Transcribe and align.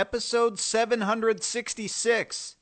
episode 0.00 0.58
766. 0.58 2.56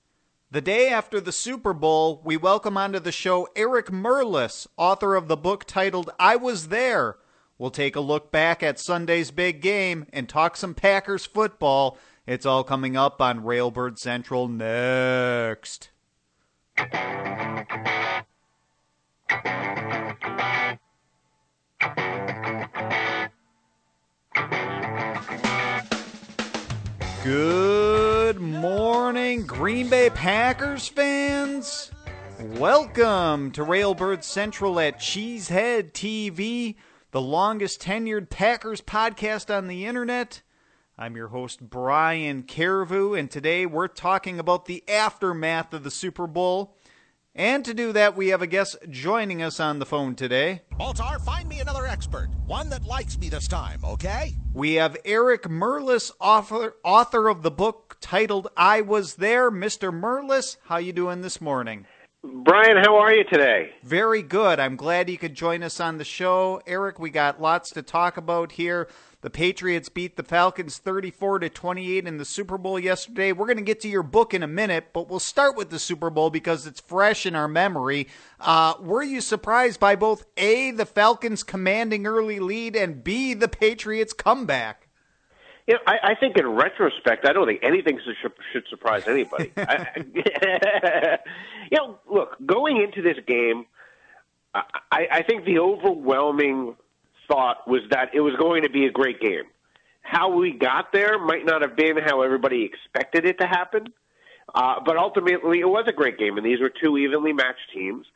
The 0.50 0.60
day 0.60 0.88
after 0.88 1.20
the 1.20 1.30
Super 1.30 1.72
Bowl, 1.72 2.20
we 2.24 2.36
welcome 2.36 2.76
onto 2.76 2.98
the 2.98 3.12
show 3.12 3.46
Eric 3.54 3.92
Merlis, 3.92 4.66
author 4.76 5.14
of 5.14 5.28
the 5.28 5.36
book 5.36 5.64
titled 5.64 6.10
I 6.18 6.34
Was 6.34 6.66
There. 6.66 7.18
We'll 7.56 7.70
take 7.70 7.94
a 7.94 8.00
look 8.00 8.32
back 8.32 8.64
at 8.64 8.80
Sunday's 8.80 9.30
big 9.30 9.62
game 9.62 10.06
and 10.12 10.28
talk 10.28 10.56
some 10.56 10.74
Packers 10.74 11.26
football. 11.26 11.96
It's 12.26 12.44
all 12.44 12.64
coming 12.64 12.96
up 12.96 13.22
on 13.22 13.44
Railbird 13.44 13.98
Central 13.98 14.48
next. 14.48 15.90
Good 27.28 28.40
morning, 28.40 29.44
Green 29.44 29.90
Bay 29.90 30.08
Packers 30.08 30.88
fans. 30.88 31.90
Welcome 32.40 33.50
to 33.50 33.64
Railbird 33.64 34.24
Central 34.24 34.80
at 34.80 34.98
Cheesehead 34.98 35.92
TV, 35.92 36.76
the 37.10 37.20
longest 37.20 37.82
tenured 37.82 38.30
Packers 38.30 38.80
podcast 38.80 39.54
on 39.54 39.68
the 39.68 39.84
internet. 39.84 40.40
I'm 40.96 41.16
your 41.16 41.28
host, 41.28 41.60
Brian 41.60 42.44
Carriveau, 42.44 43.18
and 43.18 43.30
today 43.30 43.66
we're 43.66 43.88
talking 43.88 44.38
about 44.38 44.64
the 44.64 44.82
aftermath 44.88 45.74
of 45.74 45.84
the 45.84 45.90
Super 45.90 46.26
Bowl. 46.26 46.77
And 47.38 47.64
to 47.66 47.72
do 47.72 47.92
that, 47.92 48.16
we 48.16 48.28
have 48.28 48.42
a 48.42 48.48
guest 48.48 48.76
joining 48.90 49.42
us 49.42 49.60
on 49.60 49.78
the 49.78 49.86
phone 49.86 50.16
today. 50.16 50.62
Baltar, 50.72 51.20
find 51.20 51.48
me 51.48 51.60
another 51.60 51.86
expert. 51.86 52.30
One 52.48 52.68
that 52.70 52.84
likes 52.84 53.16
me 53.16 53.28
this 53.28 53.46
time, 53.46 53.78
okay? 53.84 54.34
We 54.52 54.74
have 54.74 54.96
Eric 55.04 55.44
Merlis, 55.44 56.10
author, 56.18 56.74
author 56.82 57.28
of 57.28 57.42
the 57.42 57.52
book 57.52 57.96
titled 58.00 58.48
I 58.56 58.80
Was 58.80 59.14
There. 59.14 59.52
Mr. 59.52 59.92
Merlis, 59.92 60.56
how 60.64 60.78
you 60.78 60.92
doing 60.92 61.20
this 61.20 61.40
morning? 61.40 61.86
Brian, 62.24 62.76
how 62.78 62.96
are 62.96 63.14
you 63.14 63.22
today? 63.22 63.70
Very 63.84 64.22
good. 64.22 64.58
I'm 64.58 64.74
glad 64.74 65.08
you 65.08 65.16
could 65.16 65.36
join 65.36 65.62
us 65.62 65.78
on 65.78 65.98
the 65.98 66.04
show. 66.04 66.60
Eric, 66.66 66.98
we 66.98 67.10
got 67.10 67.40
lots 67.40 67.70
to 67.70 67.82
talk 67.82 68.16
about 68.16 68.50
here. 68.50 68.88
The 69.20 69.30
Patriots 69.30 69.88
beat 69.88 70.16
the 70.16 70.22
Falcons 70.22 70.78
34 70.78 71.40
to 71.40 71.48
28 71.48 72.06
in 72.06 72.18
the 72.18 72.24
Super 72.24 72.56
Bowl 72.56 72.78
yesterday. 72.78 73.32
We're 73.32 73.46
going 73.46 73.56
to 73.56 73.64
get 73.64 73.80
to 73.80 73.88
your 73.88 74.04
book 74.04 74.32
in 74.32 74.44
a 74.44 74.46
minute, 74.46 74.92
but 74.92 75.10
we'll 75.10 75.18
start 75.18 75.56
with 75.56 75.70
the 75.70 75.80
Super 75.80 76.08
Bowl 76.08 76.30
because 76.30 76.68
it's 76.68 76.78
fresh 76.78 77.26
in 77.26 77.34
our 77.34 77.48
memory. 77.48 78.06
Uh, 78.38 78.74
were 78.80 79.02
you 79.02 79.20
surprised 79.20 79.80
by 79.80 79.96
both 79.96 80.24
A, 80.36 80.70
the 80.70 80.86
Falcons 80.86 81.42
commanding 81.42 82.06
early 82.06 82.38
lead, 82.38 82.76
and 82.76 83.02
B, 83.02 83.34
the 83.34 83.48
Patriots 83.48 84.12
comeback? 84.12 84.86
You 85.66 85.74
know, 85.74 85.80
I, 85.88 86.12
I 86.12 86.14
think 86.14 86.36
in 86.38 86.46
retrospect, 86.46 87.26
I 87.26 87.32
don't 87.32 87.48
think 87.48 87.64
anything 87.64 87.98
should, 88.22 88.32
should 88.52 88.68
surprise 88.70 89.08
anybody. 89.08 89.50
I, 89.56 89.88
you 91.72 91.76
know, 91.76 91.98
look, 92.08 92.36
going 92.46 92.80
into 92.80 93.02
this 93.02 93.18
game, 93.26 93.66
I, 94.54 95.08
I 95.10 95.22
think 95.22 95.44
the 95.44 95.58
overwhelming 95.58 96.76
thought 97.28 97.68
was 97.68 97.82
that 97.90 98.10
it 98.14 98.20
was 98.20 98.34
going 98.38 98.62
to 98.62 98.70
be 98.70 98.86
a 98.86 98.90
great 98.90 99.20
game. 99.20 99.44
How 100.02 100.34
we 100.34 100.52
got 100.52 100.92
there 100.92 101.18
might 101.18 101.44
not 101.44 101.62
have 101.62 101.76
been 101.76 101.96
how 101.98 102.22
everybody 102.22 102.64
expected 102.64 103.26
it 103.26 103.38
to 103.40 103.46
happen, 103.46 103.88
uh, 104.54 104.80
but 104.84 104.96
ultimately 104.96 105.60
it 105.60 105.68
was 105.68 105.84
a 105.86 105.92
great 105.92 106.18
game, 106.18 106.38
and 106.38 106.46
these 106.46 106.60
were 106.60 106.70
two 106.70 106.96
evenly 106.96 107.32
matched 107.32 107.70
teams, 107.74 108.06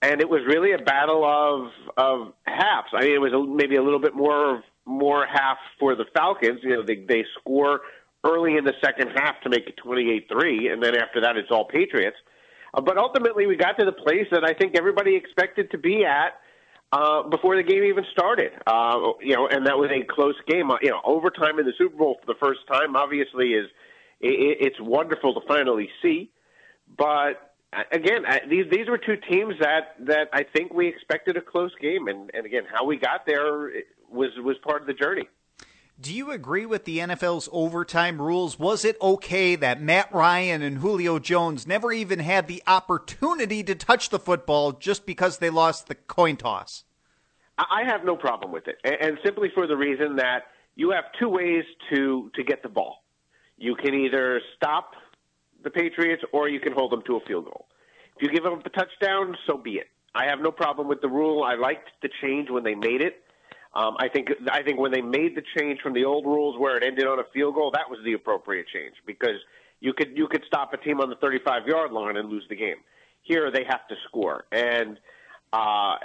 and 0.00 0.20
it 0.20 0.28
was 0.28 0.40
really 0.46 0.72
a 0.72 0.78
battle 0.78 1.24
of 1.24 1.70
of 1.96 2.32
halves. 2.46 2.88
I 2.94 3.02
mean, 3.02 3.12
it 3.12 3.20
was 3.20 3.32
a, 3.34 3.40
maybe 3.40 3.76
a 3.76 3.82
little 3.82 4.00
bit 4.00 4.14
more 4.14 4.62
more 4.86 5.26
half 5.26 5.58
for 5.78 5.94
the 5.94 6.06
Falcons. 6.16 6.60
You 6.62 6.76
know, 6.76 6.82
they 6.82 7.04
they 7.06 7.24
score 7.38 7.80
early 8.24 8.56
in 8.56 8.64
the 8.64 8.74
second 8.82 9.10
half 9.14 9.40
to 9.42 9.50
make 9.50 9.66
it 9.66 9.76
twenty 9.76 10.10
eight 10.10 10.28
three, 10.32 10.68
and 10.68 10.82
then 10.82 10.96
after 10.96 11.20
that 11.20 11.36
it's 11.36 11.50
all 11.50 11.66
Patriots. 11.66 12.16
Uh, 12.74 12.80
but 12.80 12.96
ultimately, 12.96 13.46
we 13.46 13.56
got 13.56 13.78
to 13.78 13.84
the 13.84 13.92
place 13.92 14.26
that 14.30 14.44
I 14.44 14.54
think 14.54 14.76
everybody 14.78 15.14
expected 15.16 15.70
to 15.72 15.78
be 15.78 16.04
at 16.04 16.40
uh, 16.92 17.22
before 17.22 17.56
the 17.56 17.62
game 17.62 17.84
even 17.84 18.04
started. 18.12 18.52
Uh, 18.66 19.12
you 19.20 19.34
know, 19.34 19.48
and 19.48 19.66
that 19.66 19.78
was 19.78 19.90
a 19.90 20.04
close 20.04 20.36
game. 20.46 20.70
Uh, 20.70 20.76
you 20.82 20.90
know, 20.90 21.00
overtime 21.04 21.58
in 21.58 21.66
the 21.66 21.72
Super 21.78 21.96
Bowl 21.96 22.18
for 22.20 22.26
the 22.26 22.38
first 22.38 22.60
time 22.70 22.96
obviously 22.96 23.54
is 23.54 23.66
it, 24.20 24.58
it's 24.60 24.80
wonderful 24.80 25.34
to 25.34 25.40
finally 25.48 25.88
see. 26.02 26.30
But 26.96 27.54
uh, 27.72 27.82
again, 27.90 28.24
these 28.48 28.66
these 28.70 28.88
were 28.88 28.98
two 28.98 29.16
teams 29.30 29.54
that 29.60 29.96
that 30.06 30.28
I 30.32 30.44
think 30.54 30.74
we 30.74 30.86
expected 30.86 31.36
a 31.36 31.40
close 31.40 31.72
game, 31.80 32.08
and 32.08 32.30
and 32.34 32.44
again, 32.44 32.64
how 32.70 32.84
we 32.84 32.98
got 32.98 33.26
there 33.26 33.70
was 34.10 34.30
was 34.38 34.56
part 34.62 34.82
of 34.82 34.86
the 34.86 34.94
journey. 34.94 35.28
Do 36.02 36.12
you 36.12 36.32
agree 36.32 36.66
with 36.66 36.84
the 36.84 36.98
NFL's 36.98 37.48
overtime 37.52 38.20
rules? 38.20 38.58
Was 38.58 38.84
it 38.84 38.96
okay 39.00 39.54
that 39.54 39.80
Matt 39.80 40.12
Ryan 40.12 40.60
and 40.60 40.78
Julio 40.78 41.20
Jones 41.20 41.64
never 41.64 41.92
even 41.92 42.18
had 42.18 42.48
the 42.48 42.60
opportunity 42.66 43.62
to 43.62 43.76
touch 43.76 44.08
the 44.08 44.18
football 44.18 44.72
just 44.72 45.06
because 45.06 45.38
they 45.38 45.48
lost 45.48 45.86
the 45.86 45.94
coin 45.94 46.36
toss? 46.36 46.82
I 47.56 47.84
have 47.86 48.04
no 48.04 48.16
problem 48.16 48.50
with 48.50 48.64
it, 48.66 48.78
and 48.82 49.16
simply 49.24 49.48
for 49.54 49.68
the 49.68 49.76
reason 49.76 50.16
that 50.16 50.46
you 50.74 50.90
have 50.90 51.04
two 51.20 51.28
ways 51.28 51.62
to 51.94 52.32
to 52.34 52.42
get 52.42 52.64
the 52.64 52.68
ball. 52.68 53.04
You 53.56 53.76
can 53.76 53.94
either 53.94 54.40
stop 54.56 54.94
the 55.62 55.70
Patriots 55.70 56.24
or 56.32 56.48
you 56.48 56.58
can 56.58 56.72
hold 56.72 56.90
them 56.90 57.02
to 57.06 57.16
a 57.18 57.20
field 57.20 57.44
goal. 57.44 57.66
If 58.16 58.22
you 58.22 58.28
give 58.30 58.42
them 58.42 58.60
a 58.64 58.68
touchdown, 58.70 59.36
so 59.46 59.56
be 59.56 59.74
it. 59.74 59.86
I 60.16 60.24
have 60.24 60.40
no 60.40 60.50
problem 60.50 60.88
with 60.88 61.00
the 61.00 61.08
rule. 61.08 61.44
I 61.44 61.54
liked 61.54 61.90
the 62.02 62.08
change 62.20 62.50
when 62.50 62.64
they 62.64 62.74
made 62.74 63.02
it. 63.02 63.22
Um, 63.74 63.96
I 63.98 64.08
think 64.08 64.28
I 64.50 64.62
think 64.62 64.78
when 64.78 64.92
they 64.92 65.00
made 65.00 65.34
the 65.34 65.42
change 65.56 65.80
from 65.80 65.94
the 65.94 66.04
old 66.04 66.26
rules 66.26 66.58
where 66.58 66.76
it 66.76 66.82
ended 66.82 67.06
on 67.06 67.18
a 67.18 67.24
field 67.32 67.54
goal, 67.54 67.70
that 67.72 67.88
was 67.88 67.98
the 68.04 68.12
appropriate 68.12 68.66
change 68.72 68.94
because 69.06 69.40
you 69.80 69.94
could 69.94 70.12
you 70.14 70.28
could 70.28 70.42
stop 70.46 70.72
a 70.74 70.76
team 70.76 71.00
on 71.00 71.08
the 71.08 71.16
35 71.16 71.66
yard 71.66 71.92
line 71.92 72.16
and 72.16 72.28
lose 72.28 72.44
the 72.48 72.56
game. 72.56 72.76
Here 73.22 73.50
they 73.50 73.64
have 73.64 73.86
to 73.88 73.94
score, 74.08 74.44
and 74.52 74.98
uh, 75.52 75.96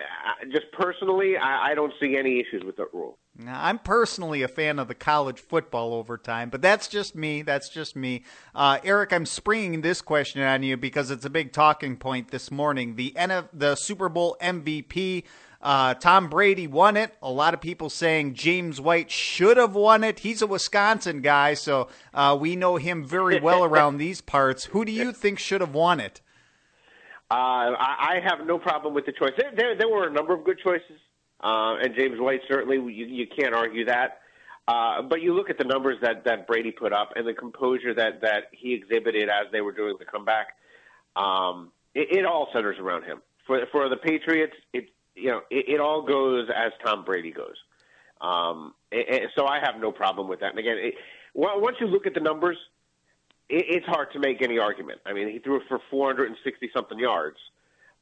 just 0.51 0.65
personally, 0.73 1.37
I, 1.37 1.71
I 1.71 1.75
don't 1.75 1.93
see 2.01 2.17
any 2.17 2.39
issues 2.39 2.63
with 2.65 2.75
that 2.77 2.93
rule. 2.93 3.17
Now, 3.37 3.63
I'm 3.63 3.79
personally 3.79 4.41
a 4.41 4.47
fan 4.47 4.77
of 4.77 4.87
the 4.87 4.95
college 4.95 5.39
football 5.39 5.93
overtime, 5.93 6.49
but 6.49 6.61
that's 6.61 6.87
just 6.87 7.15
me. 7.15 7.43
That's 7.43 7.69
just 7.69 7.95
me. 7.95 8.23
Uh, 8.53 8.79
Eric, 8.83 9.13
I'm 9.13 9.25
springing 9.25 9.81
this 9.81 10.01
question 10.01 10.41
on 10.41 10.63
you 10.63 10.75
because 10.75 11.11
it's 11.11 11.23
a 11.23 11.29
big 11.29 11.53
talking 11.53 11.95
point 11.97 12.31
this 12.31 12.51
morning. 12.51 12.95
The 12.95 13.13
NF, 13.15 13.47
the 13.53 13.75
Super 13.75 14.09
Bowl 14.09 14.35
MVP 14.41 15.23
uh, 15.61 15.93
Tom 15.95 16.29
Brady 16.29 16.67
won 16.67 16.97
it. 16.97 17.15
A 17.21 17.31
lot 17.31 17.53
of 17.53 17.61
people 17.61 17.89
saying 17.89 18.35
James 18.35 18.79
White 18.79 19.09
should 19.09 19.57
have 19.57 19.75
won 19.75 20.03
it. 20.03 20.19
He's 20.19 20.41
a 20.41 20.47
Wisconsin 20.47 21.21
guy, 21.21 21.53
so 21.55 21.89
uh, 22.13 22.37
we 22.39 22.55
know 22.55 22.77
him 22.77 23.03
very 23.03 23.39
well 23.39 23.63
around 23.65 23.97
these 23.97 24.21
parts. 24.21 24.65
Who 24.65 24.85
do 24.85 24.91
you 24.91 25.11
think 25.11 25.39
should 25.39 25.61
have 25.61 25.73
won 25.73 25.99
it? 25.99 26.21
Uh, 27.29 27.75
I 27.75 28.21
have 28.23 28.45
no 28.45 28.57
problem 28.57 28.93
with 28.93 29.05
the 29.05 29.11
choice. 29.11 29.31
There, 29.37 29.51
there, 29.55 29.77
there 29.77 29.89
were 29.89 30.07
a 30.07 30.11
number 30.11 30.33
of 30.33 30.45
good 30.45 30.59
choices, 30.63 30.99
uh, 31.43 31.75
and 31.75 31.93
James 31.93 32.19
White 32.19 32.41
certainly 32.47 32.77
you, 32.77 33.05
you 33.05 33.27
can't 33.27 33.53
argue 33.53 33.85
that. 33.85 34.21
Uh, 34.67 35.01
but 35.01 35.21
you 35.21 35.33
look 35.33 35.49
at 35.49 35.57
the 35.57 35.63
numbers 35.63 35.97
that, 36.01 36.25
that 36.25 36.45
Brady 36.45 36.71
put 36.71 36.91
up 36.91 37.13
and 37.15 37.25
the 37.25 37.33
composure 37.33 37.93
that, 37.93 38.21
that 38.21 38.49
he 38.51 38.73
exhibited 38.73 39.29
as 39.29 39.49
they 39.51 39.61
were 39.61 39.71
doing 39.71 39.95
the 39.97 40.05
comeback. 40.05 40.47
Um, 41.15 41.71
it, 41.95 42.19
it 42.19 42.25
all 42.25 42.49
centers 42.53 42.77
around 42.77 43.03
him. 43.03 43.21
For 43.45 43.65
for 43.71 43.87
the 43.87 43.95
Patriots, 43.95 44.53
it 44.73 44.89
you 45.17 45.29
know, 45.29 45.41
it, 45.49 45.69
it 45.69 45.79
all 45.79 46.01
goes 46.01 46.47
as 46.55 46.71
Tom 46.85 47.03
Brady 47.03 47.31
goes. 47.31 47.55
Um, 48.21 48.73
and, 48.91 49.03
and 49.09 49.27
so 49.35 49.45
I 49.45 49.59
have 49.59 49.79
no 49.79 49.91
problem 49.91 50.27
with 50.27 50.39
that. 50.39 50.51
And 50.51 50.59
again, 50.59 50.77
it, 50.77 50.95
once 51.33 51.77
you 51.79 51.87
look 51.87 52.07
at 52.07 52.13
the 52.13 52.19
numbers, 52.19 52.57
it, 53.49 53.65
it's 53.69 53.85
hard 53.85 54.11
to 54.13 54.19
make 54.19 54.41
any 54.41 54.59
argument. 54.59 54.99
I 55.05 55.13
mean, 55.13 55.29
he 55.29 55.39
threw 55.39 55.57
it 55.57 55.63
for 55.67 55.79
460 55.89 56.69
something 56.73 56.99
yards. 56.99 57.37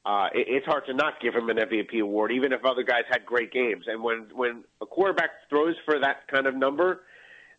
Uh, 0.05 0.27
it, 0.33 0.47
it's 0.47 0.65
hard 0.65 0.85
to 0.85 0.93
not 0.93 1.19
give 1.19 1.33
him 1.33 1.49
an 1.49 1.57
MVP 1.57 2.01
award, 2.01 2.31
even 2.31 2.53
if 2.53 2.63
other 2.63 2.83
guys 2.83 3.03
had 3.09 3.25
great 3.25 3.51
games. 3.51 3.85
And 3.87 4.03
when 4.03 4.27
when 4.33 4.63
a 4.81 4.85
quarterback 4.85 5.31
throws 5.49 5.75
for 5.83 5.99
that 5.99 6.27
kind 6.27 6.45
of 6.45 6.55
number, 6.55 7.01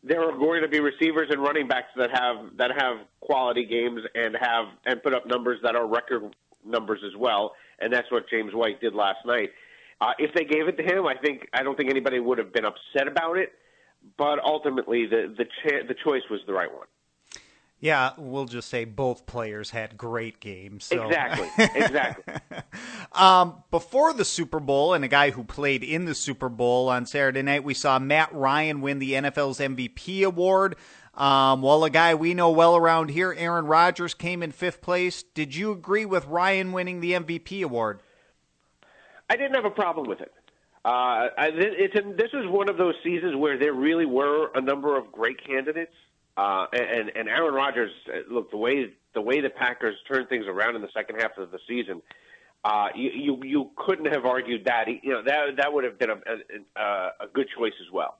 there 0.04 0.22
are 0.22 0.32
going 0.32 0.62
to 0.62 0.68
be 0.68 0.78
receivers 0.78 1.28
and 1.30 1.42
running 1.42 1.66
backs 1.66 1.90
that 1.96 2.10
have 2.12 2.56
that 2.56 2.70
have 2.80 2.98
quality 3.20 3.64
games 3.64 4.00
and 4.14 4.36
have 4.40 4.66
and 4.84 5.02
put 5.02 5.12
up 5.12 5.26
numbers 5.26 5.58
that 5.64 5.74
are 5.74 5.86
record 5.86 6.34
numbers 6.66 7.00
as 7.06 7.16
well 7.18 7.52
and 7.78 7.92
that's 7.92 8.10
what 8.10 8.28
James 8.28 8.54
White 8.54 8.80
did 8.80 8.94
last 8.94 9.24
night. 9.24 9.50
Uh, 10.00 10.12
if 10.18 10.34
they 10.34 10.44
gave 10.44 10.68
it 10.68 10.76
to 10.76 10.82
him, 10.82 11.06
I 11.06 11.14
think 11.14 11.48
I 11.52 11.62
don't 11.62 11.76
think 11.76 11.90
anybody 11.90 12.20
would 12.20 12.38
have 12.38 12.52
been 12.52 12.64
upset 12.64 13.08
about 13.08 13.38
it, 13.38 13.52
but 14.18 14.38
ultimately 14.44 15.06
the 15.06 15.34
the 15.36 15.44
cha- 15.44 15.86
the 15.86 15.94
choice 16.04 16.22
was 16.30 16.40
the 16.46 16.52
right 16.52 16.72
one. 16.72 16.86
Yeah, 17.78 18.12
we'll 18.16 18.46
just 18.46 18.70
say 18.70 18.86
both 18.86 19.26
players 19.26 19.70
had 19.70 19.98
great 19.98 20.40
games. 20.40 20.86
So. 20.86 21.06
Exactly, 21.06 21.48
exactly. 21.74 22.34
um, 23.12 23.62
before 23.70 24.14
the 24.14 24.24
Super 24.24 24.60
Bowl, 24.60 24.94
and 24.94 25.04
a 25.04 25.08
guy 25.08 25.30
who 25.30 25.44
played 25.44 25.84
in 25.84 26.06
the 26.06 26.14
Super 26.14 26.48
Bowl 26.48 26.88
on 26.88 27.04
Saturday 27.04 27.42
night, 27.42 27.64
we 27.64 27.74
saw 27.74 27.98
Matt 27.98 28.34
Ryan 28.34 28.80
win 28.80 28.98
the 28.98 29.12
NFL's 29.12 29.60
MVP 29.60 30.24
award. 30.24 30.76
Um, 31.16 31.62
well, 31.62 31.82
a 31.84 31.90
guy 31.90 32.14
we 32.14 32.34
know 32.34 32.50
well 32.50 32.76
around 32.76 33.10
here, 33.10 33.34
Aaron 33.36 33.66
Rodgers, 33.66 34.12
came 34.12 34.42
in 34.42 34.52
fifth 34.52 34.82
place. 34.82 35.22
Did 35.22 35.54
you 35.54 35.72
agree 35.72 36.04
with 36.04 36.26
Ryan 36.26 36.72
winning 36.72 37.00
the 37.00 37.12
MVP 37.12 37.62
award? 37.62 38.00
I 39.30 39.36
didn't 39.36 39.54
have 39.54 39.64
a 39.64 39.70
problem 39.70 40.06
with 40.08 40.20
it. 40.20 40.32
Uh, 40.84 41.28
it's 41.38 41.96
a, 41.96 42.02
this 42.12 42.32
was 42.32 42.46
one 42.48 42.68
of 42.68 42.76
those 42.76 42.94
seasons 43.02 43.34
where 43.34 43.58
there 43.58 43.72
really 43.72 44.06
were 44.06 44.50
a 44.54 44.60
number 44.60 44.96
of 44.96 45.10
great 45.10 45.44
candidates. 45.44 45.94
Uh, 46.36 46.66
and 46.72 47.10
and 47.16 47.28
Aaron 47.28 47.54
Rodgers, 47.54 47.90
uh, 48.08 48.18
look 48.32 48.50
the 48.50 48.58
way 48.58 48.92
the 49.14 49.22
way 49.22 49.40
the 49.40 49.48
Packers 49.48 49.96
turned 50.06 50.28
things 50.28 50.44
around 50.46 50.76
in 50.76 50.82
the 50.82 50.90
second 50.92 51.18
half 51.18 51.38
of 51.38 51.50
the 51.50 51.58
season, 51.66 52.02
uh, 52.62 52.88
you, 52.94 53.10
you 53.10 53.40
you 53.42 53.70
couldn't 53.74 54.12
have 54.12 54.26
argued 54.26 54.66
that. 54.66 54.86
You 54.86 55.12
know 55.12 55.22
that 55.24 55.56
that 55.56 55.72
would 55.72 55.84
have 55.84 55.98
been 55.98 56.10
a 56.10 56.20
a, 56.78 56.82
a 57.20 57.26
good 57.32 57.48
choice 57.56 57.72
as 57.80 57.90
well. 57.90 58.18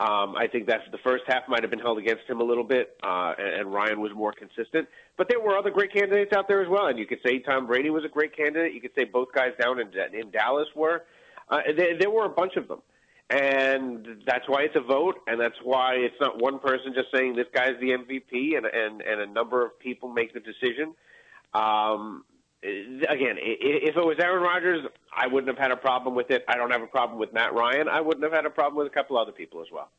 Um, 0.00 0.34
I 0.36 0.48
think 0.50 0.66
that's 0.66 0.82
the 0.90 0.98
first 0.98 1.22
half 1.28 1.44
might 1.48 1.62
have 1.62 1.70
been 1.70 1.78
held 1.78 1.98
against 1.98 2.24
him 2.28 2.40
a 2.40 2.44
little 2.44 2.64
bit, 2.64 2.96
uh, 3.04 3.32
and, 3.38 3.72
Ryan 3.72 4.00
was 4.00 4.10
more 4.12 4.32
consistent. 4.32 4.88
But 5.16 5.28
there 5.28 5.38
were 5.38 5.56
other 5.56 5.70
great 5.70 5.92
candidates 5.92 6.32
out 6.32 6.48
there 6.48 6.60
as 6.60 6.68
well, 6.68 6.88
and 6.88 6.98
you 6.98 7.06
could 7.06 7.20
say 7.24 7.38
Tom 7.38 7.68
Brady 7.68 7.90
was 7.90 8.04
a 8.04 8.08
great 8.08 8.36
candidate. 8.36 8.74
You 8.74 8.80
could 8.80 8.94
say 8.96 9.04
both 9.04 9.28
guys 9.32 9.52
down 9.60 9.78
in, 9.80 9.88
in 10.12 10.30
Dallas 10.32 10.66
were. 10.74 11.04
Uh, 11.48 11.60
there, 11.76 11.96
there 11.96 12.10
were 12.10 12.24
a 12.24 12.30
bunch 12.30 12.56
of 12.56 12.66
them, 12.66 12.82
and 13.30 14.22
that's 14.26 14.48
why 14.48 14.62
it's 14.62 14.74
a 14.74 14.80
vote, 14.80 15.20
and 15.28 15.40
that's 15.40 15.58
why 15.62 15.94
it's 15.94 16.16
not 16.20 16.42
one 16.42 16.58
person 16.58 16.92
just 16.92 17.08
saying 17.14 17.36
this 17.36 17.46
guy's 17.54 17.78
the 17.80 17.90
MVP, 17.90 18.56
and 18.56 18.66
and 18.66 19.00
and 19.00 19.20
a 19.20 19.26
number 19.26 19.64
of 19.64 19.78
people 19.78 20.08
make 20.08 20.34
the 20.34 20.40
decision. 20.40 20.94
Um, 21.52 22.24
again, 22.64 23.36
if 23.38 23.96
it 23.96 24.04
was 24.04 24.18
Aaron 24.18 24.42
Rodgers, 24.42 24.86
I 25.14 25.26
wouldn't 25.26 25.48
have 25.48 25.58
had 25.58 25.70
a 25.70 25.76
problem 25.76 26.14
with 26.14 26.30
it. 26.30 26.44
I 26.48 26.56
don't 26.56 26.70
have 26.70 26.82
a 26.82 26.86
problem 26.86 27.18
with 27.18 27.32
Matt 27.32 27.52
Ryan. 27.52 27.88
I 27.88 28.00
wouldn't 28.00 28.24
have 28.24 28.32
had 28.32 28.46
a 28.46 28.50
problem 28.50 28.78
with 28.78 28.86
a 28.86 28.94
couple 28.94 29.18
other 29.18 29.32
people 29.32 29.60
as 29.60 29.68
well. 29.72 29.90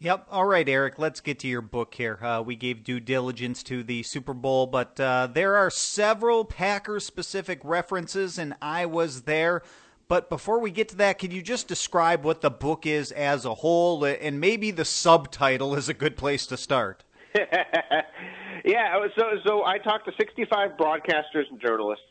Yep. 0.00 0.28
All 0.30 0.44
right, 0.44 0.68
Eric, 0.68 0.98
let's 0.98 1.20
get 1.20 1.40
to 1.40 1.48
your 1.48 1.60
book 1.60 1.94
here. 1.94 2.18
Uh, 2.22 2.40
we 2.40 2.54
gave 2.54 2.84
due 2.84 3.00
diligence 3.00 3.64
to 3.64 3.82
the 3.82 4.04
Super 4.04 4.32
Bowl, 4.32 4.68
but 4.68 5.00
uh, 5.00 5.26
there 5.26 5.56
are 5.56 5.70
several 5.70 6.44
Packers 6.44 7.04
specific 7.04 7.58
references, 7.64 8.38
and 8.38 8.54
I 8.62 8.86
was 8.86 9.22
there. 9.22 9.62
But 10.06 10.28
before 10.28 10.60
we 10.60 10.70
get 10.70 10.88
to 10.90 10.96
that, 10.96 11.18
can 11.18 11.32
you 11.32 11.42
just 11.42 11.66
describe 11.66 12.24
what 12.24 12.42
the 12.42 12.50
book 12.50 12.86
is 12.86 13.10
as 13.12 13.44
a 13.44 13.54
whole? 13.54 14.04
And 14.04 14.40
maybe 14.40 14.70
the 14.70 14.84
subtitle 14.84 15.74
is 15.74 15.88
a 15.88 15.94
good 15.94 16.16
place 16.16 16.46
to 16.46 16.56
start. 16.56 17.02
yeah, 18.64 19.06
so 19.16 19.24
so 19.46 19.64
I 19.64 19.78
talked 19.78 20.06
to 20.06 20.12
65 20.18 20.72
broadcasters 20.78 21.50
and 21.50 21.60
journalists 21.60 22.04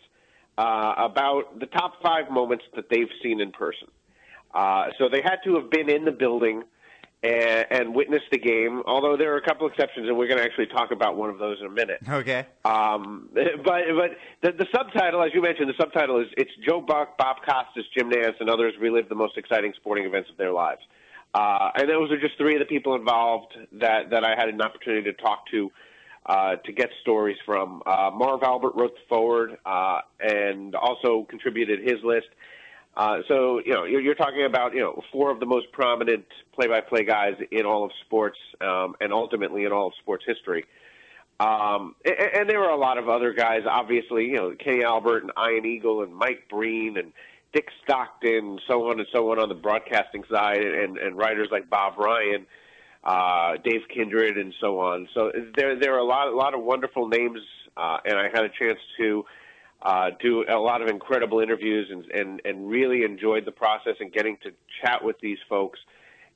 uh, 0.58 0.94
about 0.98 1.60
the 1.60 1.66
top 1.68 2.02
five 2.04 2.30
moments 2.32 2.66
that 2.76 2.86
they've 2.90 3.10
seen 3.24 3.42
in 3.42 3.52
person. 3.52 3.88
Uh, 4.54 4.88
so 4.98 5.10
they 5.10 5.22
had 5.22 5.38
to 5.44 5.56
have 5.56 5.70
been 5.70 5.90
in 5.90 6.06
the 6.06 6.12
building 6.12 6.64
and, 7.24 7.66
and 7.70 7.96
witnessed 7.96 8.26
the 8.32 8.38
game. 8.38 8.82
Although 8.86 9.18
there 9.18 9.34
are 9.34 9.38
a 9.38 9.42
couple 9.42 9.68
exceptions, 9.68 10.08
and 10.08 10.18
we're 10.18 10.28
going 10.28 10.40
to 10.40 10.44
actually 10.44 10.68
talk 10.68 10.92
about 10.92 11.16
one 11.16 11.30
of 11.30 11.38
those 11.38 11.58
in 11.60 11.68
a 11.68 11.72
minute. 11.72 12.00
Okay. 12.08 12.46
Um, 12.64 13.30
but 13.34 13.44
but 13.64 14.12
the, 14.42 14.52
the 14.52 14.68
subtitle, 14.76 15.24
as 15.24 15.32
you 15.34 15.42
mentioned, 15.42 15.70
the 15.70 15.78
subtitle 15.80 16.20
is 16.22 16.28
it's 16.38 16.52
Joe 16.68 16.82
Buck, 16.82 17.18
Bob 17.18 17.38
Costas, 17.46 17.86
Jim 17.96 18.10
Nantz, 18.10 18.40
and 18.40 18.50
others 18.50 18.74
relive 18.80 19.10
the 19.10 19.16
most 19.16 19.38
exciting 19.38 19.74
sporting 19.76 20.06
events 20.06 20.30
of 20.30 20.38
their 20.38 20.52
lives. 20.52 20.82
Uh, 21.34 21.70
and 21.76 21.90
those 21.90 22.12
are 22.12 22.20
just 22.20 22.38
three 22.38 22.56
of 22.56 22.60
the 22.60 22.66
people 22.66 22.96
involved 22.96 23.54
that, 23.74 24.10
that 24.10 24.24
I 24.24 24.36
had 24.38 24.50
an 24.50 24.62
opportunity 24.62 25.12
to 25.12 25.14
talk 25.14 25.46
to 25.52 25.72
uh, 26.28 26.58
to 26.58 26.74
get 26.74 26.90
stories 27.02 27.38
from. 27.46 27.82
Uh, 27.86 28.12
Marv 28.14 28.44
Albert 28.44 28.74
wrote 28.76 28.94
the 28.96 29.02
forward 29.08 29.58
uh, 29.66 30.00
and 30.20 30.76
also 30.76 31.26
contributed 31.30 31.80
his 31.80 32.04
list. 32.04 32.28
Uh, 32.98 33.20
so 33.28 33.62
you 33.64 33.74
know 33.74 33.86
you're, 33.86 34.02
you're 34.02 34.16
talking 34.16 34.44
about 34.44 34.74
you 34.74 34.82
know 34.82 35.02
four 35.12 35.32
of 35.32 35.40
the 35.40 35.46
most 35.46 35.72
prominent 35.72 36.26
play-by-play 36.54 37.06
guys 37.06 37.36
in 37.52 37.66
all 37.66 37.86
of 37.86 37.92
sports 38.06 38.38
um, 38.60 38.96
and 39.00 39.14
ultimately 39.14 39.64
in 39.64 39.72
all 39.72 39.88
of 39.88 39.94
sports 40.02 40.26
history. 40.28 40.66
Um, 41.40 41.96
and, 42.04 42.40
and 42.40 42.50
there 42.50 42.60
were 42.60 42.70
a 42.70 42.78
lot 42.78 42.98
of 42.98 43.08
other 43.08 43.32
guys, 43.32 43.62
obviously, 43.70 44.26
you 44.26 44.38
know, 44.38 44.56
Kenny 44.56 44.84
Albert 44.84 45.24
and 45.24 45.32
Ian 45.40 45.66
Eagle 45.66 46.02
and 46.02 46.14
Mike 46.14 46.46
Breen 46.50 46.98
and 46.98 47.14
Dick 47.58 47.70
Stockton, 47.84 48.60
so 48.68 48.92
on 48.92 49.00
and 49.00 49.08
so 49.12 49.32
on 49.32 49.40
on 49.40 49.50
the 49.50 49.56
broadcasting 49.56 50.24
side, 50.30 50.62
and, 50.62 50.96
and 51.00 51.18
writers 51.18 51.48
like 51.52 51.68
Bob 51.68 51.98
Ryan, 51.98 52.46
uh, 53.04 53.58
Dave 53.64 53.82
Kindred, 53.92 54.38
and 54.38 54.54
so 54.62 54.80
on. 54.80 55.10
So 55.16 55.32
there 55.56 55.76
there 55.76 55.96
are 55.96 55.98
a 55.98 56.04
lot 56.04 56.28
a 56.28 56.36
lot 56.36 56.54
of 56.54 56.62
wonderful 56.62 57.08
names, 57.08 57.40
uh, 57.76 57.98
and 58.06 58.14
I 58.14 58.26
had 58.26 58.44
a 58.44 58.50
chance 58.50 58.78
to 59.00 59.26
uh, 59.82 60.12
do 60.20 60.46
a 60.48 60.60
lot 60.60 60.84
of 60.84 60.88
incredible 60.88 61.40
interviews 61.40 61.88
and, 61.90 62.06
and 62.12 62.42
and 62.46 62.70
really 62.70 63.02
enjoyed 63.02 63.44
the 63.44 63.52
process 63.52 63.96
and 64.02 64.14
getting 64.14 64.38
to 64.44 64.52
chat 64.84 65.04
with 65.04 65.20
these 65.20 65.40
folks 65.50 65.80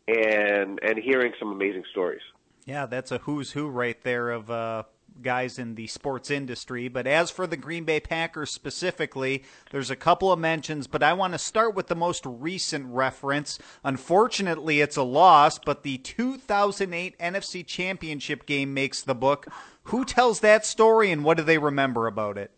and 0.07 0.79
and 0.81 0.97
hearing 0.97 1.33
some 1.37 1.51
amazing 1.51 1.83
stories. 1.91 2.23
Yeah, 2.65 2.87
that's 2.87 3.11
a 3.11 3.19
who's 3.19 3.51
who 3.51 3.67
right 3.67 4.01
there 4.01 4.31
of 4.31 4.49
uh, 4.49 4.83
guys 5.21 5.59
in 5.59 5.75
the 5.75 5.87
sports 5.87 6.29
industry. 6.29 6.87
But 6.87 7.07
as 7.07 7.31
for 7.31 7.47
the 7.47 7.57
Green 7.57 7.83
Bay 7.83 7.99
Packers 7.99 8.51
specifically, 8.51 9.43
there's 9.71 9.89
a 9.89 9.95
couple 9.95 10.31
of 10.31 10.39
mentions, 10.39 10.87
but 10.87 11.03
I 11.03 11.13
want 11.13 11.33
to 11.33 11.39
start 11.39 11.75
with 11.75 11.87
the 11.87 11.95
most 11.95 12.25
recent 12.25 12.87
reference. 12.87 13.59
Unfortunately, 13.83 14.81
it's 14.81 14.97
a 14.97 15.03
loss, 15.03 15.59
but 15.59 15.83
the 15.83 15.97
2008 15.97 17.17
NFC 17.19 17.65
Championship 17.65 18.45
game 18.45 18.73
makes 18.73 19.01
the 19.01 19.15
book. 19.15 19.47
Who 19.85 20.05
tells 20.05 20.41
that 20.41 20.65
story 20.65 21.11
and 21.11 21.23
what 21.23 21.37
do 21.37 21.43
they 21.43 21.57
remember 21.57 22.07
about 22.07 22.37
it? 22.37 22.51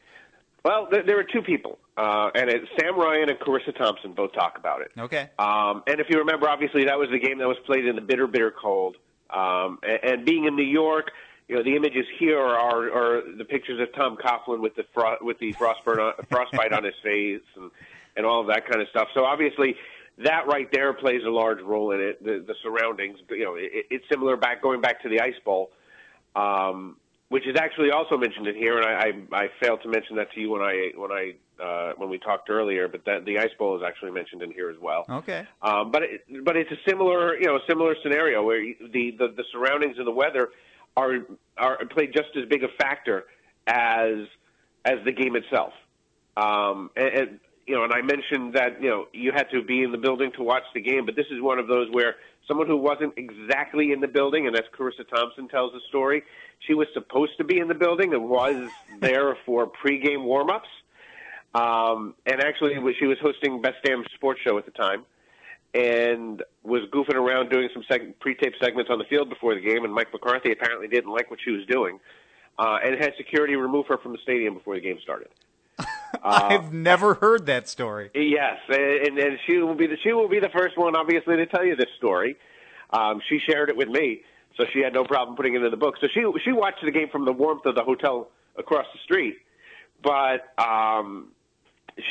Well, 0.63 0.87
there, 0.89 1.03
there 1.03 1.15
were 1.17 1.25
two 1.25 1.41
people, 1.41 1.77
uh, 1.97 2.29
and 2.35 2.49
it, 2.49 2.61
Sam 2.79 2.97
Ryan 2.97 3.29
and 3.29 3.39
Charissa 3.39 3.77
Thompson 3.77 4.13
both 4.13 4.31
talk 4.33 4.57
about 4.57 4.81
it. 4.81 4.91
Okay. 4.97 5.29
Um, 5.37 5.83
and 5.87 5.99
if 5.99 6.07
you 6.09 6.19
remember, 6.19 6.47
obviously 6.47 6.85
that 6.85 6.97
was 6.97 7.09
the 7.11 7.19
game 7.19 7.37
that 7.39 7.47
was 7.47 7.57
played 7.65 7.85
in 7.85 7.95
the 7.95 8.01
bitter, 8.01 8.27
bitter 8.27 8.51
cold. 8.51 8.95
Um, 9.29 9.79
and, 9.83 9.99
and 10.03 10.25
being 10.25 10.45
in 10.45 10.55
New 10.55 10.63
York, 10.63 11.11
you 11.47 11.55
know, 11.55 11.63
the 11.63 11.75
images 11.75 12.05
here 12.19 12.39
are, 12.39 12.91
are 12.91 13.21
the 13.37 13.45
pictures 13.45 13.79
of 13.81 13.93
Tom 13.95 14.17
Coughlin 14.17 14.61
with 14.61 14.75
the 14.75 14.85
fro- 14.93 15.17
with 15.21 15.39
the 15.39 15.53
frostburn 15.53 15.99
on, 15.99 16.13
frostbite 16.29 16.73
on 16.73 16.83
his 16.83 16.95
face 17.03 17.41
and 17.55 17.71
and 18.15 18.25
all 18.25 18.41
of 18.41 18.47
that 18.47 18.67
kind 18.67 18.81
of 18.81 18.87
stuff. 18.89 19.07
So 19.13 19.25
obviously, 19.25 19.75
that 20.19 20.47
right 20.47 20.69
there 20.71 20.93
plays 20.93 21.21
a 21.25 21.29
large 21.29 21.61
role 21.61 21.91
in 21.91 21.99
it. 21.99 22.23
The, 22.23 22.43
the 22.45 22.55
surroundings, 22.61 23.17
you 23.29 23.43
know, 23.43 23.55
it, 23.55 23.87
it's 23.89 24.05
similar 24.09 24.37
back 24.37 24.61
going 24.61 24.81
back 24.81 25.01
to 25.03 25.09
the 25.09 25.19
Ice 25.19 25.33
Bowl, 25.43 25.71
um, 26.35 26.97
which 27.29 27.47
is 27.47 27.55
actually 27.57 27.91
also 27.91 28.17
mentioned 28.17 28.47
in 28.47 28.55
here, 28.55 28.77
and 28.77 28.85
I, 28.85 29.37
I 29.37 29.43
I 29.43 29.47
failed 29.61 29.81
to 29.83 29.89
mention 29.89 30.15
that 30.17 30.31
to 30.33 30.39
you 30.39 30.51
when 30.51 30.61
I 30.61 30.91
when 30.95 31.11
I 31.11 31.33
uh, 31.61 31.93
when 31.97 32.09
we 32.09 32.19
talked 32.19 32.49
earlier, 32.49 32.87
but 32.87 33.05
that 33.05 33.25
the 33.25 33.39
Ice 33.39 33.53
Bowl 33.57 33.75
is 33.75 33.83
actually 33.85 34.11
mentioned 34.11 34.41
in 34.41 34.51
here 34.51 34.69
as 34.69 34.77
well. 34.79 35.05
Okay. 35.09 35.45
Um, 35.61 35.91
but 35.91 36.03
it, 36.03 36.45
but 36.45 36.55
it's 36.55 36.71
a 36.71 36.89
similar 36.89 37.37
you 37.37 37.47
know 37.47 37.59
similar 37.67 37.95
scenario 38.01 38.43
where 38.43 38.61
the, 38.61 39.11
the 39.17 39.33
the 39.35 39.43
surroundings 39.51 39.97
and 39.97 40.07
the 40.07 40.11
weather 40.11 40.49
are 40.95 41.19
are 41.57 41.85
play 41.85 42.07
just 42.07 42.29
as 42.35 42.45
big 42.49 42.63
a 42.63 42.67
factor 42.79 43.25
as 43.67 44.27
as 44.85 44.95
the 45.05 45.11
game 45.11 45.35
itself. 45.35 45.73
Um, 46.35 46.89
and, 46.95 47.07
and 47.07 47.39
you 47.65 47.75
know, 47.75 47.83
and 47.83 47.93
I 47.93 48.01
mentioned 48.01 48.55
that 48.55 48.81
you 48.81 48.89
know 48.89 49.07
you 49.13 49.31
had 49.31 49.49
to 49.51 49.63
be 49.63 49.83
in 49.83 49.91
the 49.91 49.97
building 49.97 50.31
to 50.37 50.43
watch 50.43 50.63
the 50.73 50.81
game, 50.81 51.05
but 51.05 51.15
this 51.15 51.27
is 51.31 51.41
one 51.41 51.59
of 51.59 51.67
those 51.67 51.87
where 51.91 52.15
someone 52.47 52.67
who 52.67 52.77
wasn't 52.77 53.13
exactly 53.17 53.91
in 53.91 54.01
the 54.01 54.07
building, 54.07 54.47
and 54.47 54.55
as 54.55 54.63
Charissa 54.77 55.07
Thompson 55.07 55.47
tells 55.47 55.71
the 55.71 55.79
story, 55.87 56.23
she 56.67 56.73
was 56.73 56.87
supposed 56.93 57.37
to 57.37 57.43
be 57.43 57.59
in 57.59 57.67
the 57.67 57.75
building 57.75 58.13
and 58.13 58.29
was 58.29 58.69
there 58.99 59.37
for 59.45 59.67
pregame 59.67 60.25
warmups. 60.25 60.69
Um, 61.55 62.15
and 62.25 62.41
actually, 62.41 62.73
she 62.99 63.05
was 63.05 63.17
hosting 63.21 63.61
Best 63.61 63.77
Damn 63.83 64.03
Sports 64.15 64.41
Show 64.45 64.57
at 64.57 64.65
the 64.65 64.71
time 64.71 65.05
and 65.73 66.43
was 66.63 66.83
goofing 66.91 67.15
around 67.15 67.49
doing 67.49 67.69
some 67.73 67.83
seg- 67.89 68.13
pre-tape 68.19 68.53
segments 68.61 68.91
on 68.91 68.99
the 68.99 69.05
field 69.05 69.29
before 69.29 69.55
the 69.55 69.61
game. 69.61 69.83
And 69.83 69.93
Mike 69.93 70.13
McCarthy 70.13 70.51
apparently 70.51 70.87
didn't 70.87 71.11
like 71.11 71.31
what 71.31 71.39
she 71.43 71.51
was 71.51 71.65
doing, 71.65 71.99
uh, 72.59 72.77
and 72.83 73.01
had 73.01 73.13
security 73.17 73.55
remove 73.55 73.87
her 73.87 73.97
from 73.97 74.11
the 74.11 74.19
stadium 74.23 74.53
before 74.53 74.75
the 74.75 74.81
game 74.81 74.99
started. 75.01 75.29
I've 76.23 76.71
never 76.71 77.15
heard 77.15 77.47
that 77.47 77.67
story. 77.67 78.11
Yes, 78.13 78.57
and, 78.69 79.17
and 79.17 79.39
she 79.47 79.57
will 79.57 79.75
be 79.75 79.87
the 79.87 79.97
she 80.03 80.13
will 80.13 80.29
be 80.29 80.39
the 80.39 80.49
first 80.49 80.77
one, 80.77 80.95
obviously, 80.95 81.37
to 81.37 81.45
tell 81.47 81.65
you 81.65 81.75
this 81.75 81.89
story. 81.97 82.37
Um, 82.91 83.21
she 83.27 83.39
shared 83.39 83.69
it 83.69 83.75
with 83.75 83.89
me, 83.89 84.21
so 84.55 84.65
she 84.71 84.79
had 84.79 84.93
no 84.93 85.03
problem 85.03 85.35
putting 85.35 85.55
it 85.55 85.63
in 85.63 85.71
the 85.71 85.77
book. 85.77 85.95
So 85.99 86.07
she 86.13 86.23
she 86.45 86.51
watched 86.51 86.83
the 86.83 86.91
game 86.91 87.09
from 87.09 87.25
the 87.25 87.33
warmth 87.33 87.65
of 87.65 87.73
the 87.73 87.83
hotel 87.83 88.29
across 88.55 88.85
the 88.93 88.99
street, 89.03 89.37
but 90.03 90.53
um, 90.63 91.29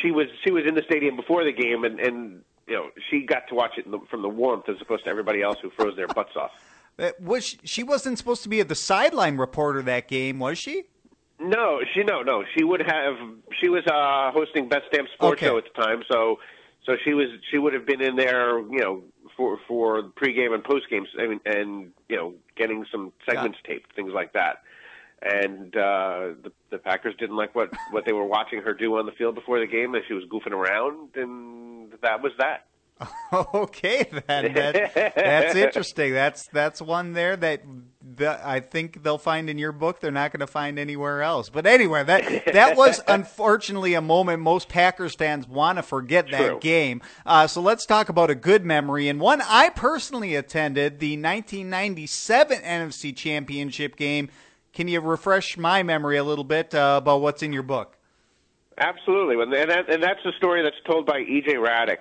she 0.02 0.10
was 0.10 0.26
she 0.44 0.50
was 0.50 0.64
in 0.66 0.74
the 0.74 0.82
stadium 0.82 1.14
before 1.14 1.44
the 1.44 1.52
game, 1.52 1.84
and, 1.84 2.00
and 2.00 2.42
you 2.66 2.74
know, 2.74 2.90
she 3.10 3.24
got 3.24 3.48
to 3.48 3.54
watch 3.54 3.72
it 3.78 3.90
the, 3.90 3.98
from 4.10 4.22
the 4.22 4.28
warmth 4.28 4.68
as 4.68 4.76
opposed 4.80 5.04
to 5.04 5.10
everybody 5.10 5.42
else 5.42 5.58
who 5.60 5.70
froze 5.70 5.96
their 5.96 6.08
butts 6.08 6.36
off. 6.36 6.50
Uh, 6.98 7.10
was 7.20 7.44
she, 7.44 7.58
she 7.64 7.82
wasn't 7.82 8.18
supposed 8.18 8.42
to 8.42 8.48
be 8.48 8.62
the 8.62 8.74
sideline 8.74 9.36
reporter 9.36 9.82
that 9.82 10.08
game, 10.08 10.38
was 10.38 10.58
she? 10.58 10.84
No, 11.40 11.80
she 11.92 12.04
no 12.04 12.22
no. 12.22 12.44
She 12.56 12.62
would 12.62 12.80
have. 12.80 13.16
She 13.60 13.68
was 13.68 13.82
uh, 13.86 14.30
hosting 14.32 14.68
Best 14.68 14.84
Damn 14.92 15.06
Sports 15.14 15.42
Okay. 15.42 15.46
Show 15.46 15.58
at 15.58 15.64
the 15.64 15.82
time, 15.82 16.02
so 16.10 16.38
so 16.84 16.96
she 17.04 17.14
was 17.14 17.28
she 17.50 17.58
would 17.58 17.72
have 17.72 17.86
been 17.86 18.00
in 18.00 18.16
there, 18.16 18.58
you 18.58 18.78
know, 18.78 19.02
for 19.36 19.58
for 19.66 20.02
pregame 20.02 20.54
and 20.54 20.62
postgame, 20.62 21.04
I 21.18 21.26
mean, 21.26 21.40
and 21.46 21.92
you 22.08 22.16
know, 22.16 22.34
getting 22.56 22.84
some 22.92 23.12
segments 23.28 23.58
taped, 23.66 23.94
things 23.96 24.12
like 24.12 24.32
that. 24.34 24.62
And 25.24 25.76
uh, 25.76 26.34
the 26.42 26.52
the 26.70 26.78
Packers 26.78 27.14
didn't 27.16 27.36
like 27.36 27.54
what 27.54 27.70
what 27.92 28.04
they 28.04 28.12
were 28.12 28.24
watching 28.24 28.60
her 28.62 28.74
do 28.74 28.96
on 28.98 29.06
the 29.06 29.12
field 29.12 29.36
before 29.36 29.60
the 29.60 29.66
game, 29.66 29.94
and 29.94 30.02
she 30.08 30.14
was 30.14 30.24
goofing 30.24 30.52
around, 30.52 31.10
and 31.14 31.92
that 32.02 32.22
was 32.22 32.32
that. 32.38 32.66
Okay, 33.54 34.06
then 34.28 34.52
that, 34.54 34.92
that's 35.14 35.54
interesting. 35.54 36.12
That's 36.12 36.46
that's 36.48 36.82
one 36.82 37.14
there 37.14 37.34
that 37.34 37.62
the, 38.16 38.38
I 38.46 38.60
think 38.60 39.02
they'll 39.02 39.16
find 39.16 39.48
in 39.48 39.56
your 39.56 39.72
book 39.72 40.00
they're 40.00 40.10
not 40.10 40.32
going 40.32 40.40
to 40.40 40.46
find 40.46 40.78
anywhere 40.78 41.22
else. 41.22 41.48
But 41.48 41.66
anyway, 41.66 42.04
that 42.04 42.52
that 42.52 42.76
was 42.76 43.00
unfortunately 43.08 43.94
a 43.94 44.02
moment 44.02 44.40
most 44.40 44.68
Packers 44.68 45.14
fans 45.14 45.48
want 45.48 45.78
to 45.78 45.82
forget 45.82 46.30
that 46.30 46.60
game. 46.60 47.00
Uh, 47.24 47.46
so 47.46 47.62
let's 47.62 47.86
talk 47.86 48.10
about 48.10 48.28
a 48.28 48.34
good 48.34 48.66
memory 48.66 49.08
and 49.08 49.18
one 49.18 49.40
I 49.40 49.70
personally 49.70 50.34
attended 50.34 50.98
the 50.98 51.16
1997 51.16 52.58
NFC 52.58 53.16
Championship 53.16 53.96
game. 53.96 54.28
Can 54.72 54.88
you 54.88 55.00
refresh 55.00 55.56
my 55.58 55.82
memory 55.82 56.16
a 56.16 56.24
little 56.24 56.44
bit 56.44 56.74
uh, 56.74 57.00
about 57.02 57.20
what's 57.20 57.42
in 57.42 57.52
your 57.52 57.62
book? 57.62 57.96
Absolutely, 58.78 59.40
and 59.42 59.52
that, 59.52 59.90
and 59.90 60.02
that's 60.02 60.22
the 60.24 60.32
story 60.38 60.62
that's 60.62 60.76
told 60.86 61.04
by 61.04 61.20
EJ 61.20 61.54
Hradek 61.56 61.98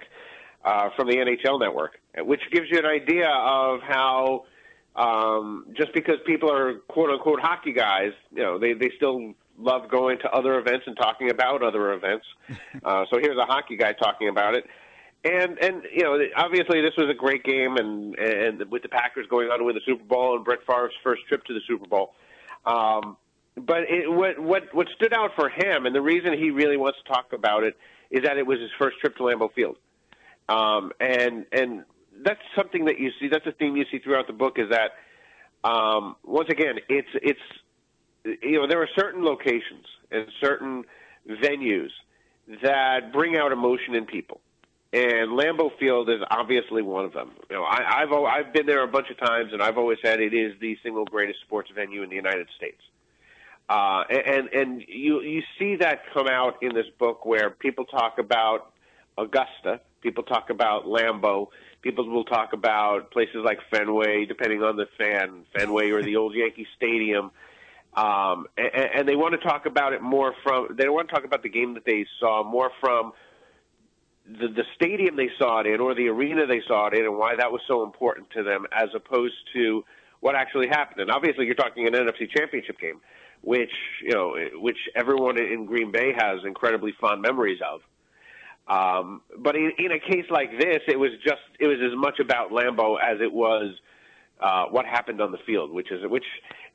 uh, 0.63 0.90
from 0.96 1.08
the 1.08 1.18
NHL 1.18 1.60
Network, 1.60 2.00
which 2.18 2.42
gives 2.51 2.68
you 2.70 2.80
an 2.80 2.86
idea 2.86 3.28
of 3.30 3.82
how 3.82 4.46
um, 4.96 5.68
just 5.78 5.94
because 5.94 6.16
people 6.25 6.51
are 6.51 6.75
quote 6.88 7.10
unquote 7.10 7.40
hockey 7.40 7.74
guys, 7.74 8.12
you 8.34 8.44
know, 8.44 8.58
they 8.58 8.74
they 8.74 8.92
still 8.96 9.34
love 9.58 9.90
going 9.90 10.18
to 10.20 10.30
other 10.32 10.60
events 10.60 10.86
and 10.88 10.98
talking 10.98 11.30
about 11.30 11.63
other 11.63 11.94
events. 11.94 12.25
Uh, 12.84 13.06
so 13.12 13.20
here's 13.20 13.38
a 13.38 13.46
hockey 13.46 13.78
guy 13.78 13.94
talking 13.94 14.28
about 14.28 14.56
it. 14.56 14.66
And 15.24 15.60
and 15.60 15.84
you 15.94 16.04
know 16.04 16.18
obviously 16.36 16.82
this 16.82 16.94
was 16.98 17.10
a 17.10 17.13
great 17.13 17.44
game 17.44 17.75
and 17.78 18.16
and 18.18 18.72
with 18.72 18.82
the 18.82 18.90
Packers 18.90 19.28
going 19.30 19.50
on 19.50 19.60
to 19.60 19.66
win 19.66 19.75
the 19.75 19.82
Super 19.86 20.04
Bowl 20.04 20.36
and 20.36 20.44
Brett 20.44 20.60
Favre's 20.66 20.94
first 21.04 21.22
trip 21.28 21.44
to 21.46 21.54
the 21.54 21.60
Super 21.68 21.86
Bowl, 21.88 22.16
um, 22.65 23.18
but 23.56 23.84
it, 23.89 24.12
what 24.12 24.39
what 24.39 24.74
what 24.74 24.88
stood 24.96 25.13
out 25.13 25.32
for 25.36 25.50
him, 25.50 25.86
and 25.86 25.96
the 25.96 26.01
reason 26.01 26.34
he 26.34 26.51
really 26.51 26.77
wants 26.77 27.00
to 27.06 27.13
talk 27.13 27.34
about 27.34 27.63
it, 27.63 27.77
is 28.10 28.24
that 28.24 28.38
it 28.38 28.46
was 28.46 28.60
his 28.60 28.72
first 28.77 29.00
trip 29.00 29.15
to 29.18 29.24
Lambeau 29.24 29.51
Field, 29.53 29.77
um, 30.50 30.91
and 31.00 31.46
and 31.51 31.84
that's 32.24 32.41
something 32.56 32.86
that 32.86 33.00
you 33.00 33.12
see. 33.20 33.27
That's 33.27 33.46
a 33.46 33.51
theme 33.51 33.75
you 33.75 33.86
see 33.91 34.00
throughout 34.00 34.27
the 34.27 34.34
book. 34.34 34.58
Is 34.58 34.70
that 34.70 34.91
um, 35.68 36.15
once 36.24 36.50
again, 36.50 36.75
it's 36.89 37.10
it's 37.15 38.41
you 38.41 38.60
know 38.60 38.68
there 38.68 38.82
are 38.82 38.89
certain 38.96 39.24
locations 39.24 39.86
and 40.12 40.27
certain 40.41 40.84
venues 41.27 41.89
that 42.63 43.12
bring 43.13 43.38
out 43.38 43.51
emotion 43.51 43.96
in 43.96 44.06
people. 44.06 44.41
And 44.93 45.31
Lambeau 45.31 45.71
Field 45.79 46.10
is 46.10 46.19
obviously 46.29 46.81
one 46.81 47.05
of 47.05 47.13
them. 47.13 47.31
You 47.50 47.55
know, 47.55 47.63
I, 47.63 48.01
I've 48.01 48.12
I've 48.12 48.53
been 48.53 48.65
there 48.65 48.83
a 48.83 48.88
bunch 48.88 49.10
of 49.10 49.17
times, 49.17 49.53
and 49.53 49.62
I've 49.62 49.77
always 49.77 49.98
said 50.03 50.19
it 50.19 50.33
is 50.33 50.53
the 50.60 50.77
single 50.83 51.05
greatest 51.05 51.39
sports 51.41 51.69
venue 51.74 52.03
in 52.03 52.10
the 52.10 52.15
United 52.15 52.48
States. 52.57 52.81
Uh, 53.69 54.03
and 54.10 54.50
and 54.50 54.83
you 54.89 55.21
you 55.21 55.43
see 55.57 55.77
that 55.77 56.01
come 56.13 56.27
out 56.27 56.62
in 56.62 56.74
this 56.75 56.88
book 57.00 57.25
where 57.25 57.50
people 57.50 57.86
talk 57.86 58.19
about 58.19 58.74
Augusta, 59.17 59.79
people 60.01 60.24
talk 60.24 60.50
about 60.50 60.86
Lambeau, 60.86 61.48
people 61.81 62.10
will 62.10 62.25
talk 62.25 62.51
about 62.51 63.12
places 63.12 63.38
like 63.45 63.60
Fenway, 63.71 64.25
depending 64.25 64.62
on 64.62 64.75
the 64.75 64.88
fan, 64.98 65.45
Fenway 65.57 65.91
or 65.91 66.03
the 66.03 66.17
old 66.17 66.36
Yankee 66.36 66.67
Stadium. 66.75 67.31
Um, 67.93 68.48
and, 68.57 68.89
and 68.95 69.07
they 69.07 69.15
want 69.15 69.39
to 69.39 69.48
talk 69.48 69.65
about 69.65 69.93
it 69.93 70.01
more 70.01 70.33
from. 70.43 70.75
They 70.77 70.89
want 70.89 71.07
to 71.07 71.15
talk 71.15 71.24
about 71.24 71.43
the 71.43 71.50
game 71.50 71.75
that 71.75 71.86
they 71.86 72.05
saw 72.19 72.43
more 72.43 72.71
from 72.81 73.13
the 74.25 74.48
the 74.48 74.63
stadium 74.75 75.16
they 75.16 75.30
saw 75.38 75.62
it 75.62 75.68
in 75.68 75.80
or 75.80 75.96
the 75.96 76.08
arena 76.08 76.46
they 76.46 76.62
saw 76.68 76.88
it 76.88 76.94
in 76.94 77.06
and 77.06 77.18
why 77.18 77.36
that 77.36 77.51
was 77.51 77.62
so 77.68 77.84
important 77.84 78.30
to 78.32 78.44
them 78.44 78.66
as 78.72 78.90
opposed 78.96 79.36
to 79.54 79.84
what 80.22 80.36
actually 80.36 80.68
happened. 80.68 81.01
And 81.01 81.12
obviously 81.12 81.46
you're 81.46 81.56
talking 81.56 81.88
an 81.88 81.94
NFC 81.94 82.30
championship 82.30 82.80
game, 82.80 83.01
which, 83.42 83.72
you 84.01 84.13
know, 84.13 84.36
which 84.56 84.78
everyone 84.96 85.40
in 85.40 85.66
Green 85.66 85.92
Bay 85.92 86.13
has 86.18 86.40
incredibly 86.46 86.94
fond 87.01 87.22
memories 87.22 87.60
of. 87.62 87.82
Um, 88.68 89.22
but 89.38 89.56
in, 89.56 89.72
in 89.80 89.92
a 89.92 90.00
case 90.00 90.25
like 90.30 90.51
this, 90.58 90.80
it 90.88 90.98
was 90.98 91.12
just 91.25 91.42
it 91.60 91.68
was 91.68 91.80
as 91.84 91.98
much 91.98 92.20
about 92.20 92.51
Lambeau 92.51 92.98
as 93.01 93.20
it 93.20 93.34
was 93.34 93.74
uh, 94.40 94.66
what 94.66 94.86
happened 94.86 95.20
on 95.20 95.32
the 95.32 95.40
field, 95.46 95.72
which 95.72 95.92
is 95.92 96.00
which 96.08 96.24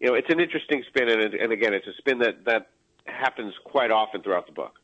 you 0.01 0.09
know 0.09 0.15
it's 0.15 0.29
an 0.29 0.41
interesting 0.41 0.83
spin, 0.89 1.09
and, 1.09 1.33
and 1.33 1.53
again, 1.53 1.73
it's 1.73 1.87
a 1.87 1.95
spin 1.99 2.19
that 2.19 2.45
that 2.45 2.71
happens 3.07 3.55
quite 3.65 3.93
often 3.93 4.21
throughout 4.21 4.47
the 4.47 4.53
book. 4.53 4.81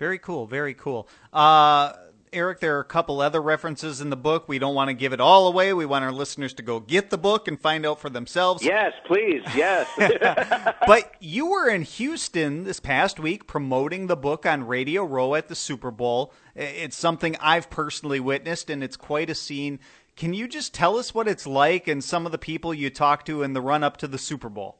Very 0.00 0.18
cool. 0.18 0.46
Very 0.46 0.72
cool. 0.72 1.06
Uh, 1.30 1.92
Eric, 2.32 2.60
there 2.60 2.78
are 2.78 2.80
a 2.80 2.84
couple 2.84 3.20
other 3.20 3.42
references 3.42 4.00
in 4.00 4.08
the 4.08 4.16
book. 4.16 4.48
We 4.48 4.58
don't 4.58 4.74
want 4.74 4.88
to 4.88 4.94
give 4.94 5.12
it 5.12 5.20
all 5.20 5.46
away. 5.46 5.74
We 5.74 5.84
want 5.84 6.06
our 6.06 6.10
listeners 6.10 6.54
to 6.54 6.62
go 6.62 6.80
get 6.80 7.10
the 7.10 7.18
book 7.18 7.46
and 7.46 7.60
find 7.60 7.84
out 7.84 8.00
for 8.00 8.08
themselves. 8.08 8.64
Yes, 8.64 8.94
please. 9.06 9.42
Yes. 9.54 9.86
but 10.86 11.12
you 11.20 11.50
were 11.50 11.68
in 11.68 11.82
Houston 11.82 12.64
this 12.64 12.80
past 12.80 13.20
week 13.20 13.46
promoting 13.46 14.06
the 14.06 14.16
book 14.16 14.46
on 14.46 14.66
Radio 14.66 15.04
Row 15.04 15.34
at 15.34 15.48
the 15.48 15.54
Super 15.54 15.90
Bowl. 15.90 16.32
It's 16.56 16.96
something 16.96 17.36
I've 17.38 17.68
personally 17.68 18.20
witnessed, 18.20 18.70
and 18.70 18.82
it's 18.82 18.96
quite 18.96 19.28
a 19.28 19.34
scene. 19.34 19.80
Can 20.16 20.32
you 20.32 20.48
just 20.48 20.72
tell 20.72 20.96
us 20.96 21.12
what 21.12 21.28
it's 21.28 21.46
like 21.46 21.88
and 21.88 22.02
some 22.02 22.24
of 22.24 22.32
the 22.32 22.38
people 22.38 22.72
you 22.72 22.88
talked 22.88 23.26
to 23.26 23.42
in 23.42 23.52
the 23.52 23.60
run 23.60 23.84
up 23.84 23.98
to 23.98 24.08
the 24.08 24.18
Super 24.18 24.48
Bowl? 24.48 24.78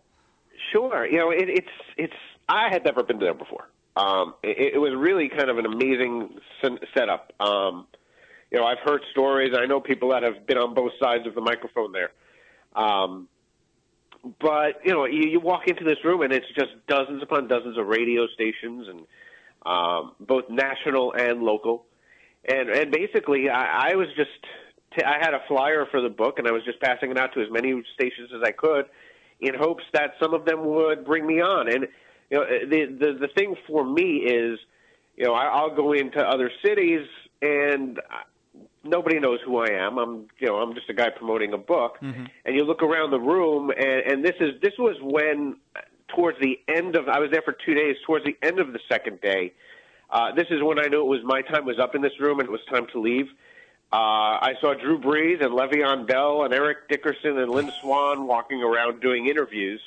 Sure. 0.72 1.06
You 1.06 1.18
know, 1.18 1.30
it, 1.30 1.50
it's 1.50 1.68
it's. 1.98 2.16
I 2.48 2.70
had 2.70 2.86
never 2.86 3.02
been 3.02 3.18
there 3.18 3.34
before. 3.34 3.68
Um, 3.96 4.34
it, 4.42 4.74
it 4.74 4.78
was 4.78 4.94
really 4.96 5.28
kind 5.28 5.50
of 5.50 5.58
an 5.58 5.66
amazing 5.66 6.38
sen- 6.62 6.78
setup. 6.96 7.32
Um, 7.40 7.86
you 8.50 8.58
know, 8.58 8.66
I've 8.66 8.78
heard 8.84 9.02
stories. 9.10 9.54
I 9.56 9.66
know 9.66 9.80
people 9.80 10.10
that 10.10 10.22
have 10.22 10.46
been 10.46 10.58
on 10.58 10.74
both 10.74 10.92
sides 11.02 11.26
of 11.26 11.34
the 11.34 11.40
microphone 11.40 11.92
there. 11.92 12.10
Um, 12.74 13.28
but 14.40 14.80
you 14.84 14.92
know, 14.92 15.06
you, 15.06 15.28
you 15.28 15.40
walk 15.40 15.66
into 15.66 15.84
this 15.84 15.98
room 16.04 16.22
and 16.22 16.32
it's 16.32 16.46
just 16.54 16.72
dozens 16.86 17.22
upon 17.22 17.48
dozens 17.48 17.78
of 17.78 17.86
radio 17.86 18.26
stations 18.28 18.86
and 18.88 19.06
um, 19.64 20.12
both 20.20 20.44
national 20.50 21.12
and 21.12 21.42
local. 21.42 21.86
And 22.44 22.68
and 22.70 22.90
basically, 22.90 23.48
I, 23.48 23.90
I 23.90 23.94
was 23.96 24.08
just 24.16 24.30
t- 24.96 25.04
I 25.04 25.18
had 25.18 25.34
a 25.34 25.40
flyer 25.48 25.86
for 25.90 26.00
the 26.00 26.08
book 26.08 26.38
and 26.38 26.48
I 26.48 26.52
was 26.52 26.64
just 26.64 26.80
passing 26.80 27.10
it 27.10 27.18
out 27.18 27.32
to 27.34 27.40
as 27.40 27.48
many 27.50 27.82
stations 27.94 28.30
as 28.34 28.42
I 28.42 28.52
could, 28.52 28.86
in 29.40 29.54
hopes 29.54 29.84
that 29.92 30.12
some 30.20 30.34
of 30.34 30.44
them 30.44 30.64
would 30.64 31.04
bring 31.04 31.26
me 31.26 31.40
on. 31.40 31.72
And 31.72 31.88
you 32.30 32.38
know, 32.38 32.44
the 32.44 32.86
the 32.86 33.18
the 33.20 33.28
thing 33.28 33.56
for 33.66 33.84
me 33.84 34.18
is, 34.18 34.58
you 35.16 35.24
know, 35.24 35.34
I, 35.34 35.46
I'll 35.46 35.74
go 35.74 35.92
into 35.92 36.20
other 36.20 36.50
cities 36.64 37.06
and 37.42 38.00
nobody 38.84 39.18
knows 39.18 39.40
who 39.44 39.58
I 39.58 39.70
am. 39.72 39.98
I'm, 39.98 40.26
you 40.38 40.46
know, 40.46 40.56
I'm 40.56 40.74
just 40.74 40.88
a 40.88 40.94
guy 40.94 41.10
promoting 41.10 41.52
a 41.52 41.58
book. 41.58 41.98
Mm-hmm. 42.00 42.24
And 42.44 42.56
you 42.56 42.64
look 42.64 42.82
around 42.82 43.10
the 43.10 43.20
room, 43.20 43.70
and, 43.70 44.12
and 44.12 44.24
this 44.24 44.36
is 44.40 44.60
this 44.62 44.74
was 44.78 44.96
when, 45.02 45.56
towards 46.14 46.38
the 46.40 46.58
end 46.68 46.96
of, 46.96 47.08
I 47.08 47.18
was 47.18 47.30
there 47.30 47.42
for 47.42 47.56
two 47.64 47.74
days. 47.74 47.96
Towards 48.06 48.24
the 48.24 48.36
end 48.42 48.58
of 48.58 48.72
the 48.72 48.80
second 48.88 49.20
day, 49.20 49.52
uh, 50.10 50.32
this 50.34 50.46
is 50.50 50.62
when 50.62 50.78
I 50.78 50.86
knew 50.86 51.00
it 51.00 51.08
was 51.08 51.20
my 51.24 51.42
time 51.42 51.64
was 51.64 51.78
up 51.78 51.94
in 51.94 52.02
this 52.02 52.18
room 52.20 52.40
and 52.40 52.48
it 52.48 52.52
was 52.52 52.64
time 52.70 52.86
to 52.92 53.00
leave. 53.00 53.26
Uh, 53.92 54.38
I 54.40 54.54
saw 54.60 54.72
Drew 54.74 55.00
Brees 55.00 55.44
and 55.44 55.52
Le'Veon 55.52 56.06
Bell 56.06 56.44
and 56.44 56.54
Eric 56.54 56.88
Dickerson 56.88 57.38
and 57.38 57.50
Lynn 57.50 57.72
Swann 57.80 58.28
walking 58.28 58.62
around 58.62 59.00
doing 59.00 59.26
interviews. 59.26 59.80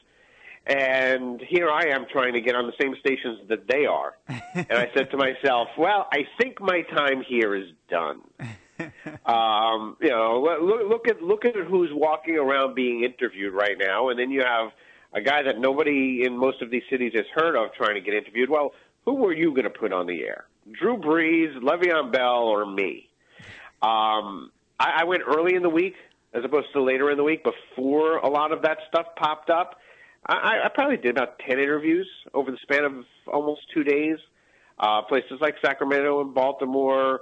And 0.66 1.42
here 1.42 1.70
I 1.70 1.88
am 1.88 2.06
trying 2.12 2.34
to 2.34 2.42
get 2.42 2.56
on 2.56 2.68
the 2.68 2.74
same 2.82 2.96
stations 3.00 3.40
that 3.50 3.68
they 3.68 3.86
are. 3.86 4.16
and 4.28 4.72
I 4.72 4.90
said 4.96 5.12
to 5.12 5.18
myself, 5.18 5.68
well, 5.78 6.08
I 6.12 6.26
think 6.42 6.62
my 6.62 6.84
time 6.84 7.22
here 7.28 7.54
is 7.56 7.68
done. 7.90 8.22
um, 9.26 9.98
you 10.00 10.10
know, 10.10 10.42
look, 10.42 10.90
look 10.90 11.08
at 11.08 11.22
look 11.22 11.46
at 11.46 11.56
who's 11.56 11.90
walking 11.94 12.38
around 12.38 12.76
being 12.76 13.04
interviewed 13.04 13.54
right 13.54 13.78
now, 13.78 14.10
and 14.10 14.18
then 14.18 14.32
you 14.32 14.42
have 14.42 14.72
a 15.14 15.22
guy 15.22 15.44
that 15.44 15.60
nobody 15.60 16.24
in 16.26 16.38
most 16.38 16.62
of 16.62 16.72
these 16.72 16.84
cities 16.90 17.12
has 17.14 17.26
heard 17.36 17.56
of 17.56 17.74
trying 17.74 17.96
to 17.96 18.02
get 18.02 18.14
interviewed. 18.14 18.50
Well, 18.50 18.74
who 19.06 19.16
were 19.16 19.34
you 19.34 19.52
going 19.52 19.66
to 19.66 19.70
put 19.70 19.94
on 19.94 20.08
the 20.08 20.24
air? 20.24 20.46
Drew 20.72 20.98
Brees, 20.98 21.56
Le'Veon 21.60 22.12
Bell, 22.12 22.44
or 22.44 22.66
me? 22.66 23.10
Um, 23.82 24.52
I, 24.80 25.02
I 25.02 25.04
went 25.04 25.24
early 25.28 25.56
in 25.56 25.62
the 25.62 25.70
week 25.70 25.96
as 26.34 26.44
opposed 26.44 26.68
to 26.74 26.82
later 26.82 27.12
in 27.12 27.18
the 27.18 27.24
week 27.24 27.44
before 27.44 28.18
a 28.18 28.30
lot 28.30 28.52
of 28.52 28.64
that 28.64 28.80
stuff 28.88 29.08
popped 29.16 29.50
up. 29.50 29.80
I, 30.26 30.62
I 30.66 30.70
probably 30.74 30.98
did 30.98 31.18
about 31.18 31.40
ten 31.40 31.60
interviews 31.60 32.08
over 32.34 32.52
the 32.52 32.58
span 32.62 32.84
of 32.86 33.06
almost 33.28 33.62
two 33.74 33.84
days. 33.84 34.18
Uh, 34.80 35.02
places 35.04 35.34
like 35.40 35.56
Sacramento 35.64 36.20
and 36.22 36.34
Baltimore, 36.34 37.22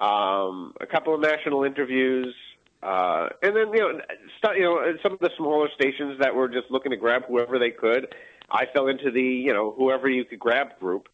um, 0.00 0.74
a 0.80 0.86
couple 0.86 1.14
of 1.14 1.20
national 1.20 1.64
interviews, 1.64 2.34
uh, 2.82 3.28
and 3.42 3.56
then 3.56 3.72
you 3.72 3.80
know, 3.80 4.00
st- 4.42 4.58
you 4.58 4.64
know, 4.64 4.94
some 5.02 5.12
of 5.12 5.18
the 5.18 5.30
smaller 5.36 5.68
stations 5.74 6.18
that 6.20 6.34
were 6.34 6.48
just 6.48 6.70
looking 6.70 6.90
to 6.90 6.96
grab 6.96 7.22
whoever 7.26 7.58
they 7.58 7.70
could. 7.70 8.14
I 8.50 8.66
fell 8.74 8.88
into 8.88 9.10
the 9.10 9.22
you 9.22 9.52
know 9.52 9.72
whoever 9.72 10.08
you 10.08 10.24
could 10.24 10.38
grab 10.38 10.78
group. 10.78 11.08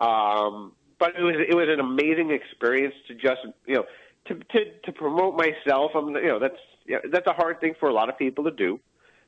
Um, 0.00 0.72
but 0.98 1.14
it 1.18 1.22
was 1.22 1.36
it 1.48 1.54
was 1.54 1.68
an 1.68 1.80
amazing 1.80 2.30
experience 2.30 2.94
to 3.08 3.14
just 3.14 3.40
you 3.66 3.76
know 3.76 3.84
to 4.26 4.34
to 4.34 4.78
to 4.84 4.92
promote 4.92 5.36
myself. 5.36 5.92
I'm 5.94 6.08
you 6.16 6.28
know 6.28 6.38
that's 6.38 6.58
you 6.86 6.94
know, 6.94 7.00
that's 7.12 7.26
a 7.26 7.32
hard 7.32 7.60
thing 7.60 7.74
for 7.78 7.88
a 7.88 7.92
lot 7.92 8.08
of 8.08 8.18
people 8.18 8.44
to 8.44 8.50
do, 8.50 8.80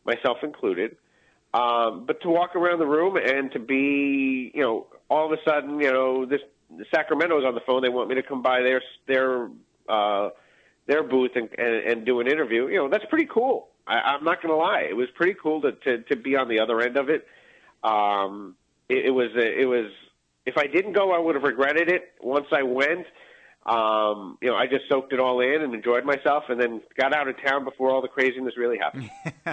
myself 0.04 0.38
included. 0.42 0.96
Um, 1.52 2.04
but 2.06 2.22
to 2.22 2.28
walk 2.28 2.54
around 2.54 2.78
the 2.78 2.86
room 2.86 3.16
and 3.16 3.50
to 3.52 3.58
be, 3.58 4.52
you 4.54 4.62
know, 4.62 4.86
all 5.08 5.26
of 5.26 5.32
a 5.32 5.42
sudden, 5.44 5.80
you 5.80 5.90
know, 5.90 6.24
this 6.24 6.40
Sacramento's 6.94 7.44
on 7.44 7.54
the 7.54 7.60
phone. 7.66 7.82
They 7.82 7.88
want 7.88 8.08
me 8.08 8.14
to 8.14 8.22
come 8.22 8.42
by 8.42 8.60
their 8.62 8.82
their 9.06 9.48
uh, 9.88 10.30
their 10.86 11.02
booth 11.02 11.32
and, 11.34 11.48
and 11.58 11.74
and 11.74 12.06
do 12.06 12.20
an 12.20 12.28
interview. 12.28 12.68
You 12.68 12.76
know, 12.76 12.88
that's 12.88 13.04
pretty 13.06 13.26
cool. 13.26 13.68
I, 13.86 13.94
I'm 13.94 14.24
not 14.24 14.42
going 14.42 14.52
to 14.52 14.56
lie. 14.56 14.86
It 14.88 14.96
was 14.96 15.08
pretty 15.14 15.34
cool 15.42 15.60
to, 15.62 15.72
to 15.72 15.98
to 16.04 16.16
be 16.16 16.36
on 16.36 16.48
the 16.48 16.60
other 16.60 16.80
end 16.80 16.96
of 16.96 17.08
it. 17.10 17.26
Um, 17.82 18.56
it, 18.88 19.06
it 19.06 19.10
was 19.10 19.30
it 19.34 19.66
was. 19.66 19.90
If 20.46 20.56
I 20.56 20.66
didn't 20.66 20.94
go, 20.94 21.12
I 21.12 21.18
would 21.18 21.34
have 21.34 21.44
regretted 21.44 21.88
it. 21.90 22.12
Once 22.20 22.46
I 22.50 22.62
went, 22.62 23.06
um, 23.66 24.38
you 24.40 24.48
know, 24.48 24.56
I 24.56 24.66
just 24.66 24.88
soaked 24.88 25.12
it 25.12 25.20
all 25.20 25.40
in 25.40 25.62
and 25.62 25.74
enjoyed 25.74 26.04
myself, 26.04 26.44
and 26.48 26.60
then 26.60 26.80
got 26.96 27.12
out 27.12 27.28
of 27.28 27.36
town 27.44 27.64
before 27.64 27.90
all 27.90 28.00
the 28.00 28.08
craziness 28.08 28.56
really 28.56 28.78
happened. 28.78 29.10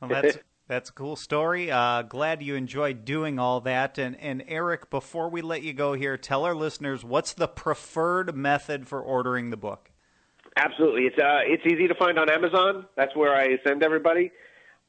well, 0.00 0.08
that's 0.08 0.38
that's 0.70 0.88
a 0.88 0.92
cool 0.92 1.16
story. 1.16 1.68
Uh, 1.68 2.02
glad 2.02 2.42
you 2.42 2.54
enjoyed 2.54 3.04
doing 3.04 3.40
all 3.40 3.60
that. 3.62 3.98
And 3.98 4.16
and 4.20 4.44
Eric, 4.46 4.88
before 4.88 5.28
we 5.28 5.42
let 5.42 5.62
you 5.62 5.72
go 5.72 5.94
here, 5.94 6.16
tell 6.16 6.44
our 6.44 6.54
listeners 6.54 7.04
what's 7.04 7.32
the 7.32 7.48
preferred 7.48 8.36
method 8.36 8.86
for 8.86 9.00
ordering 9.02 9.50
the 9.50 9.56
book. 9.56 9.90
Absolutely, 10.56 11.02
it's 11.06 11.18
uh, 11.18 11.40
it's 11.42 11.64
easy 11.66 11.88
to 11.88 11.94
find 11.96 12.18
on 12.20 12.30
Amazon. 12.30 12.86
That's 12.96 13.14
where 13.16 13.34
I 13.34 13.58
send 13.66 13.82
everybody. 13.82 14.30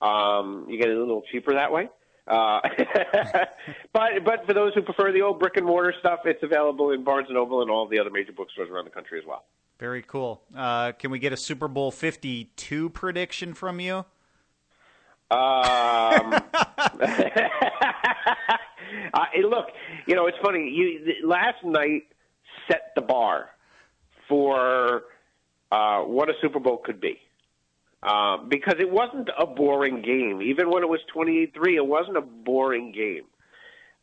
Um, 0.02 0.68
you 0.70 0.80
get 0.80 0.90
it 0.90 0.96
a 0.96 1.00
little 1.00 1.24
cheaper 1.32 1.54
that 1.56 1.72
way. 1.72 1.90
Uh, 2.28 2.62
but 3.92 4.24
but 4.24 4.46
for 4.46 4.54
those 4.54 4.76
who 4.76 4.84
prefer 4.84 5.12
the 5.12 5.22
old 5.24 5.40
brick 5.40 5.58
and 5.58 5.66
mortar 5.66 5.96
stuff, 6.00 6.20
it's 6.26 6.44
available 6.44 6.92
in 6.92 7.04
Barnes 7.04 7.28
and 7.28 7.36
Noble 7.36 7.64
and 7.64 7.72
all 7.72 7.88
the 7.88 7.98
other 7.98 8.12
major 8.12 8.34
bookstores 8.34 8.70
around 8.70 8.86
the 8.86 8.92
country 8.92 9.20
as 9.20 9.26
well. 9.26 9.46
Very 9.80 10.04
cool. 10.04 10.44
Uh, 10.56 10.92
can 10.92 11.10
we 11.10 11.18
get 11.18 11.34
a 11.34 11.38
Super 11.38 11.68
Bowl 11.68 11.90
Fifty 11.90 12.52
Two 12.56 12.92
prediction 12.92 13.56
from 13.56 13.80
you? 13.80 14.06
Um, 15.32 16.34
uh, 19.14 19.26
look, 19.50 19.68
you 20.08 20.16
know 20.16 20.28
it's 20.28 20.38
funny. 20.44 20.70
You 20.70 21.28
last 21.28 21.64
night 21.64 22.04
set 22.68 22.92
the 22.96 23.02
bar 23.02 23.50
for 24.28 25.04
uh, 25.72 26.02
what 26.02 26.30
a 26.30 26.34
Super 26.42 26.60
Bowl 26.60 26.82
could 26.84 27.00
be. 27.00 27.18
Uh, 28.04 28.38
because 28.50 28.76
it 28.80 28.90
wasn't 28.90 29.30
a 29.38 29.46
boring 29.46 30.02
game. 30.02 30.42
Even 30.42 30.72
when 30.72 30.82
it 30.82 30.90
was 30.90 31.00
28-3, 31.16 31.76
it 31.76 31.86
wasn't 31.86 32.18
a 32.18 32.22
boring 32.22 32.92
game. 32.92 33.26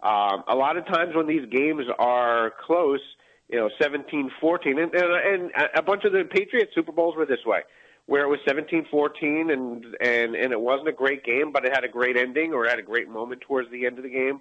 Um, 0.00 0.44
a 0.46 0.54
lot 0.54 0.76
of 0.76 0.86
times 0.86 1.16
when 1.16 1.26
these 1.26 1.44
games 1.50 1.82
are 1.98 2.52
close, 2.64 3.00
you 3.48 3.58
know, 3.58 3.68
17-14, 3.82 4.30
and, 4.66 4.94
and, 4.94 4.94
and 4.94 5.50
a 5.74 5.82
bunch 5.82 6.04
of 6.04 6.12
the 6.12 6.22
Patriots 6.30 6.70
Super 6.76 6.92
Bowls 6.92 7.16
were 7.16 7.26
this 7.26 7.44
way, 7.44 7.62
where 8.08 8.24
it 8.24 8.28
was 8.28 8.40
17-14 8.48 9.52
and, 9.52 9.84
and, 10.00 10.34
and 10.34 10.52
it 10.52 10.60
wasn't 10.60 10.88
a 10.88 10.92
great 10.92 11.22
game, 11.24 11.52
but 11.52 11.64
it 11.64 11.72
had 11.72 11.84
a 11.84 11.88
great 11.88 12.16
ending 12.16 12.52
or 12.52 12.66
had 12.66 12.80
a 12.80 12.82
great 12.82 13.08
moment 13.08 13.42
towards 13.42 13.70
the 13.70 13.86
end 13.86 13.98
of 13.98 14.02
the 14.02 14.10
game. 14.10 14.40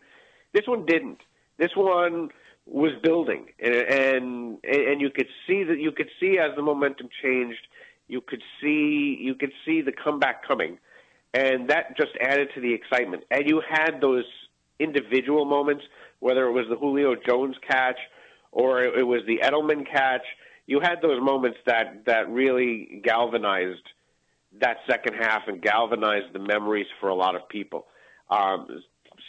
This 0.54 0.66
one 0.66 0.86
didn't. 0.86 1.20
This 1.58 1.76
one 1.76 2.30
was 2.66 2.92
building, 3.04 3.48
and, 3.60 3.74
and, 3.74 4.58
and 4.64 5.02
you 5.02 5.10
could 5.10 5.28
see 5.46 5.64
that 5.64 5.80
you 5.80 5.92
could 5.92 6.10
see 6.20 6.40
as 6.40 6.56
the 6.56 6.64
momentum 6.64 7.10
changed– 7.22 7.60
you 8.08 8.22
could 8.22 8.42
see 8.62 9.18
you 9.20 9.36
could 9.36 9.52
see 9.66 9.82
the 9.82 9.92
comeback 9.92 10.48
coming, 10.48 10.78
and 11.34 11.70
that 11.70 11.98
just 11.98 12.12
added 12.22 12.50
to 12.56 12.62
the 12.62 12.74
excitement. 12.74 13.24
And 13.30 13.48
you 13.48 13.62
had 13.68 14.00
those 14.02 14.26
individual 14.80 15.46
moments, 15.46 15.84
whether 16.20 16.46
it 16.46 16.52
was 16.52 16.66
the 16.70 16.78
Julio 16.78 17.16
Jones 17.16 17.56
catch 17.68 17.98
or 18.52 18.84
it 18.84 19.06
was 19.06 19.22
the 19.28 19.40
Edelman 19.44 19.90
catch. 19.90 20.24
You 20.68 20.80
had 20.80 21.02
those 21.02 21.22
moments 21.22 21.58
that 21.66 22.06
that 22.06 22.30
really 22.30 23.02
galvanized 23.04 23.84
that 24.60 24.78
second 24.90 25.14
half 25.16 25.48
and 25.48 25.62
galvanized 25.62 26.34
the 26.34 26.40
memories 26.40 26.88
for 27.00 27.10
a 27.10 27.16
lot 27.16 27.36
of 27.36 27.48
people. 27.50 27.88
Um, 28.30 28.68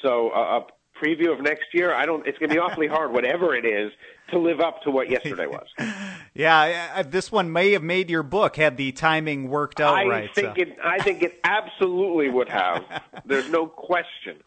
so 0.03 0.31
a, 0.31 0.59
a 0.59 0.67
preview 1.03 1.33
of 1.33 1.41
next 1.41 1.67
year, 1.73 1.95
I 1.95 2.07
don't. 2.07 2.27
It's 2.27 2.39
going 2.39 2.51
to 2.51 2.55
be 2.55 2.59
awfully 2.59 2.87
hard, 2.87 3.13
whatever 3.13 3.55
it 3.55 3.65
is, 3.65 3.93
to 4.31 4.39
live 4.39 4.61
up 4.61 4.83
to 4.83 4.91
what 4.91 5.11
yesterday 5.11 5.47
was. 5.47 5.67
yeah, 6.35 7.03
this 7.03 7.31
one 7.31 7.53
may 7.53 7.73
have 7.73 7.83
made 7.83 8.11
your 8.11 8.23
book 8.23 8.57
had 8.57 8.77
the 8.77 8.93
timing 8.93 9.49
worked 9.49 9.81
out 9.81 9.97
I 9.97 10.05
right. 10.05 10.35
Think 10.35 10.57
so. 10.57 10.63
it, 10.63 10.77
I 10.83 10.99
think 10.99 11.23
it 11.23 11.41
absolutely 11.45 12.29
would 12.29 12.49
have. 12.49 12.85
There's 13.25 13.49
no 13.51 13.67
question. 13.67 14.39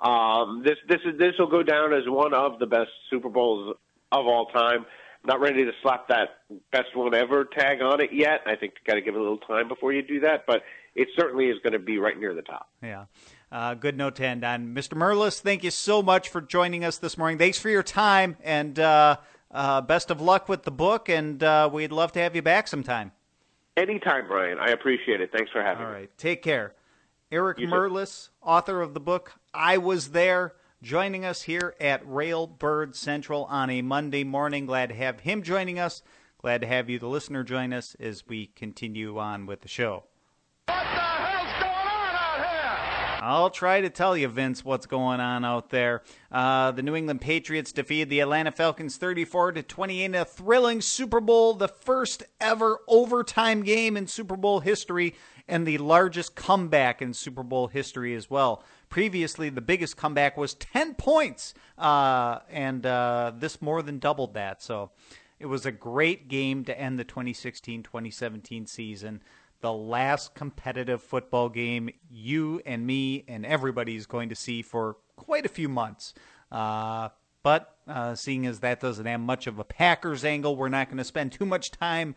Um, 0.00 0.62
this 0.64 0.76
this 0.88 1.00
is 1.04 1.18
this 1.18 1.34
will 1.38 1.48
go 1.48 1.62
down 1.62 1.92
as 1.92 2.04
one 2.06 2.34
of 2.34 2.58
the 2.58 2.66
best 2.66 2.90
Super 3.10 3.28
Bowls 3.28 3.76
of 4.12 4.26
all 4.26 4.46
time. 4.46 4.86
Not 5.26 5.40
ready 5.40 5.64
to 5.64 5.72
slap 5.82 6.08
that 6.08 6.38
best 6.70 6.94
one 6.94 7.12
ever 7.14 7.44
tag 7.44 7.82
on 7.82 8.00
it 8.00 8.10
yet. 8.12 8.42
I 8.46 8.54
think 8.54 8.74
you 8.74 8.80
got 8.86 8.94
to 8.94 9.00
give 9.00 9.14
it 9.14 9.18
a 9.18 9.20
little 9.20 9.38
time 9.38 9.66
before 9.66 9.92
you 9.92 10.00
do 10.02 10.20
that, 10.20 10.44
but 10.46 10.62
it 10.94 11.08
certainly 11.18 11.46
is 11.46 11.58
going 11.62 11.72
to 11.72 11.80
be 11.80 11.98
right 11.98 12.18
near 12.18 12.32
the 12.32 12.42
top. 12.42 12.68
Yeah. 12.82 13.06
Uh, 13.50 13.74
good 13.74 13.96
note 13.96 14.16
to 14.16 14.26
end 14.26 14.44
on. 14.44 14.74
Mr. 14.74 14.94
Merlis, 14.94 15.40
thank 15.40 15.64
you 15.64 15.70
so 15.70 16.00
much 16.02 16.28
for 16.28 16.40
joining 16.40 16.84
us 16.84 16.98
this 16.98 17.18
morning. 17.18 17.38
Thanks 17.38 17.58
for 17.58 17.68
your 17.68 17.82
time, 17.82 18.36
and 18.42 18.78
uh, 18.78 19.16
uh, 19.50 19.80
best 19.80 20.10
of 20.10 20.20
luck 20.20 20.48
with 20.48 20.62
the 20.62 20.70
book, 20.70 21.08
and 21.08 21.42
uh, 21.42 21.68
we'd 21.72 21.92
love 21.92 22.12
to 22.12 22.20
have 22.20 22.36
you 22.36 22.42
back 22.42 22.68
sometime. 22.68 23.12
Anytime, 23.76 24.26
Brian. 24.28 24.58
I 24.58 24.70
appreciate 24.70 25.20
it. 25.20 25.30
Thanks 25.32 25.50
for 25.52 25.62
having 25.62 25.84
All 25.84 25.90
me. 25.90 25.94
All 25.94 26.00
right. 26.02 26.18
Take 26.18 26.42
care. 26.42 26.74
Eric 27.32 27.58
you 27.58 27.66
Merlis, 27.66 28.26
too. 28.26 28.32
author 28.42 28.80
of 28.80 28.94
the 28.94 29.00
book 29.00 29.32
I 29.52 29.78
Was 29.78 30.10
There, 30.10 30.54
joining 30.82 31.24
us 31.24 31.42
here 31.42 31.74
at 31.80 32.06
Railbird 32.06 32.94
Central 32.94 33.44
on 33.44 33.70
a 33.70 33.82
Monday 33.82 34.24
morning. 34.24 34.66
Glad 34.66 34.90
to 34.90 34.94
have 34.94 35.20
him 35.20 35.42
joining 35.42 35.78
us. 35.78 36.02
Glad 36.38 36.60
to 36.60 36.66
have 36.66 36.90
you, 36.90 36.98
the 36.98 37.08
listener, 37.08 37.42
join 37.42 37.72
us 37.72 37.96
as 37.98 38.26
we 38.26 38.46
continue 38.46 39.18
on 39.18 39.46
with 39.46 39.62
the 39.62 39.68
show. 39.68 40.04
What 40.66 40.74
the 40.74 41.00
hell's 41.00 41.52
going 41.60 41.72
on 41.72 42.14
out 42.14 42.38
here? 42.38 43.18
I'll 43.22 43.50
try 43.50 43.80
to 43.80 43.90
tell 43.90 44.16
you, 44.16 44.28
Vince, 44.28 44.64
what's 44.64 44.86
going 44.86 45.18
on 45.18 45.44
out 45.44 45.70
there. 45.70 46.02
Uh, 46.30 46.70
the 46.72 46.82
New 46.82 46.94
England 46.94 47.20
Patriots 47.20 47.72
defeated 47.72 48.10
the 48.10 48.20
Atlanta 48.20 48.52
Falcons 48.52 48.96
34 48.96 49.52
to 49.52 49.62
28 49.62 50.04
in 50.04 50.14
a 50.14 50.24
thrilling 50.24 50.80
Super 50.80 51.20
Bowl, 51.20 51.54
the 51.54 51.68
first 51.68 52.22
ever 52.40 52.78
overtime 52.86 53.62
game 53.62 53.96
in 53.96 54.06
Super 54.06 54.36
Bowl 54.36 54.60
history, 54.60 55.14
and 55.48 55.66
the 55.66 55.78
largest 55.78 56.34
comeback 56.34 57.00
in 57.00 57.14
Super 57.14 57.42
Bowl 57.42 57.68
history 57.68 58.14
as 58.14 58.28
well. 58.28 58.62
Previously, 58.88 59.50
the 59.50 59.60
biggest 59.60 59.96
comeback 59.96 60.36
was 60.36 60.54
10 60.54 60.94
points, 60.94 61.54
uh, 61.76 62.38
and 62.50 62.86
uh, 62.86 63.32
this 63.36 63.60
more 63.60 63.82
than 63.82 63.98
doubled 63.98 64.34
that. 64.34 64.62
So 64.62 64.90
it 65.38 65.46
was 65.46 65.66
a 65.66 65.72
great 65.72 66.28
game 66.28 66.64
to 66.64 66.78
end 66.78 66.98
the 66.98 67.04
2016 67.04 67.82
2017 67.82 68.66
season 68.66 69.20
the 69.60 69.72
last 69.72 70.34
competitive 70.34 71.02
football 71.02 71.48
game 71.48 71.90
you 72.10 72.60
and 72.66 72.86
me 72.86 73.24
and 73.26 73.46
everybody 73.46 73.96
is 73.96 74.06
going 74.06 74.28
to 74.28 74.34
see 74.34 74.62
for 74.62 74.96
quite 75.16 75.46
a 75.46 75.48
few 75.48 75.68
months. 75.68 76.14
Uh, 76.52 77.08
but 77.42 77.76
uh, 77.88 78.14
seeing 78.14 78.46
as 78.46 78.60
that 78.60 78.80
doesn't 78.80 79.06
have 79.06 79.20
much 79.20 79.46
of 79.46 79.58
a 79.58 79.64
Packers 79.64 80.24
angle, 80.24 80.56
we're 80.56 80.68
not 80.68 80.88
going 80.88 80.98
to 80.98 81.04
spend 81.04 81.32
too 81.32 81.46
much 81.46 81.70
time 81.70 82.14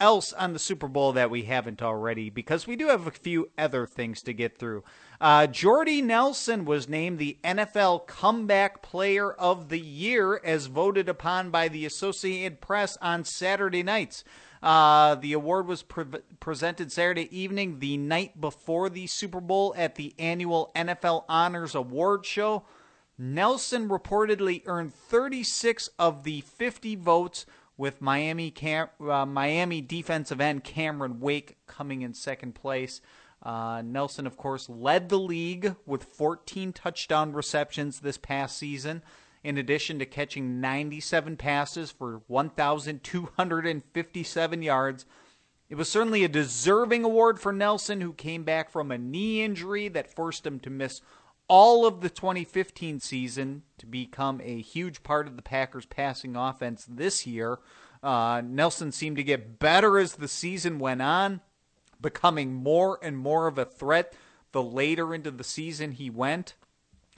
else 0.00 0.32
on 0.32 0.52
the 0.52 0.58
Super 0.58 0.88
Bowl 0.88 1.12
that 1.12 1.30
we 1.30 1.42
haven't 1.42 1.82
already 1.82 2.30
because 2.30 2.66
we 2.66 2.76
do 2.76 2.88
have 2.88 3.06
a 3.06 3.10
few 3.12 3.50
other 3.58 3.86
things 3.86 4.22
to 4.22 4.32
get 4.32 4.58
through. 4.58 4.84
Uh, 5.20 5.46
Jordy 5.46 6.00
Nelson 6.00 6.64
was 6.64 6.88
named 6.88 7.18
the 7.18 7.38
NFL 7.42 8.06
Comeback 8.06 8.82
Player 8.82 9.32
of 9.32 9.68
the 9.68 9.80
Year 9.80 10.40
as 10.44 10.66
voted 10.66 11.08
upon 11.08 11.50
by 11.50 11.68
the 11.68 11.84
Associated 11.84 12.60
Press 12.60 12.96
on 13.02 13.24
Saturday 13.24 13.82
nights. 13.82 14.24
Uh, 14.62 15.14
the 15.16 15.32
award 15.32 15.66
was 15.66 15.82
pre- 15.82 16.04
presented 16.40 16.90
Saturday 16.90 17.28
evening, 17.36 17.78
the 17.78 17.96
night 17.96 18.40
before 18.40 18.88
the 18.88 19.06
Super 19.06 19.40
Bowl, 19.40 19.74
at 19.76 19.94
the 19.94 20.14
annual 20.18 20.72
NFL 20.74 21.24
Honors 21.28 21.74
Award 21.74 22.26
Show. 22.26 22.64
Nelson 23.16 23.88
reportedly 23.88 24.62
earned 24.66 24.94
36 24.94 25.90
of 25.98 26.22
the 26.22 26.40
50 26.42 26.96
votes, 26.96 27.46
with 27.78 28.02
Miami 28.02 28.50
Cam- 28.50 28.90
uh, 29.00 29.24
Miami 29.24 29.80
defensive 29.80 30.42
end 30.42 30.64
Cameron 30.64 31.20
Wake 31.20 31.56
coming 31.66 32.02
in 32.02 32.12
second 32.12 32.54
place. 32.54 33.00
Uh, 33.42 33.80
Nelson, 33.82 34.26
of 34.26 34.36
course, 34.36 34.68
led 34.68 35.08
the 35.08 35.18
league 35.18 35.74
with 35.86 36.04
14 36.04 36.74
touchdown 36.74 37.32
receptions 37.32 38.00
this 38.00 38.18
past 38.18 38.58
season 38.58 39.02
in 39.44 39.56
addition 39.56 40.00
to 40.00 40.06
catching 40.06 40.60
97 40.60 41.36
passes 41.36 41.92
for 41.92 42.22
1,257 42.26 44.62
yards. 44.62 45.06
It 45.70 45.76
was 45.76 45.88
certainly 45.88 46.24
a 46.24 46.28
deserving 46.28 47.04
award 47.04 47.38
for 47.38 47.52
Nelson, 47.52 48.00
who 48.00 48.12
came 48.12 48.42
back 48.42 48.70
from 48.70 48.90
a 48.90 48.98
knee 48.98 49.40
injury 49.42 49.86
that 49.88 50.12
forced 50.12 50.44
him 50.46 50.58
to 50.60 50.70
miss 50.70 51.02
all 51.48 51.86
of 51.86 52.00
the 52.00 52.10
2015 52.10 53.00
season 53.00 53.62
to 53.78 53.86
become 53.86 54.40
a 54.42 54.60
huge 54.60 55.02
part 55.02 55.26
of 55.26 55.36
the 55.36 55.42
Packers' 55.42 55.86
passing 55.86 56.36
offense 56.36 56.86
this 56.88 57.26
year. 57.26 57.58
Uh, 58.02 58.42
Nelson 58.44 58.92
seemed 58.92 59.16
to 59.16 59.24
get 59.24 59.58
better 59.58 59.98
as 59.98 60.14
the 60.14 60.28
season 60.28 60.78
went 60.78 61.02
on, 61.02 61.40
becoming 62.00 62.54
more 62.54 62.98
and 63.02 63.18
more 63.18 63.46
of 63.46 63.58
a 63.58 63.64
threat 63.64 64.14
the 64.52 64.62
later 64.62 65.14
into 65.14 65.30
the 65.30 65.44
season 65.44 65.92
he 65.92 66.08
went 66.08 66.54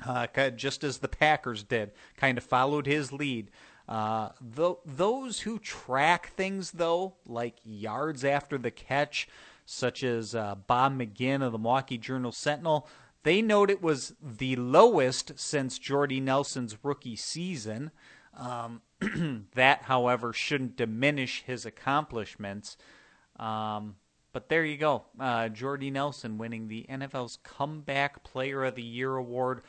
uh, 0.06 0.26
just 0.50 0.84
as 0.84 0.98
the 0.98 1.08
Packers 1.08 1.62
did, 1.62 1.92
kind 2.16 2.38
of 2.38 2.44
followed 2.44 2.86
his 2.86 3.12
lead. 3.12 3.50
Uh, 3.88 4.30
th- 4.56 4.78
those 4.84 5.40
who 5.40 5.58
track 5.58 6.32
things, 6.34 6.72
though, 6.72 7.14
like 7.26 7.56
yards 7.64 8.24
after 8.24 8.56
the 8.56 8.70
catch, 8.70 9.28
such 9.66 10.02
as 10.02 10.34
uh, 10.34 10.54
Bob 10.66 10.96
McGinn 10.96 11.44
of 11.44 11.52
the 11.52 11.58
Milwaukee 11.58 11.98
Journal 11.98 12.32
Sentinel, 12.32 12.88
they 13.22 13.42
note 13.42 13.70
it 13.70 13.82
was 13.82 14.14
the 14.22 14.56
lowest 14.56 15.38
since 15.38 15.78
Jordy 15.78 16.20
Nelson's 16.20 16.76
rookie 16.82 17.16
season. 17.16 17.90
Um, 18.36 18.82
that, 19.54 19.82
however, 19.82 20.32
shouldn't 20.32 20.76
diminish 20.76 21.42
his 21.46 21.66
accomplishments. 21.66 22.76
Um, 23.36 23.96
but 24.32 24.48
there 24.48 24.64
you 24.64 24.76
go. 24.76 25.04
Uh, 25.18 25.48
Jordy 25.48 25.90
Nelson 25.90 26.38
winning 26.38 26.68
the 26.68 26.86
NFL's 26.88 27.38
Comeback 27.42 28.22
Player 28.22 28.64
of 28.64 28.76
the 28.76 28.82
Year 28.82 29.16
award 29.16 29.62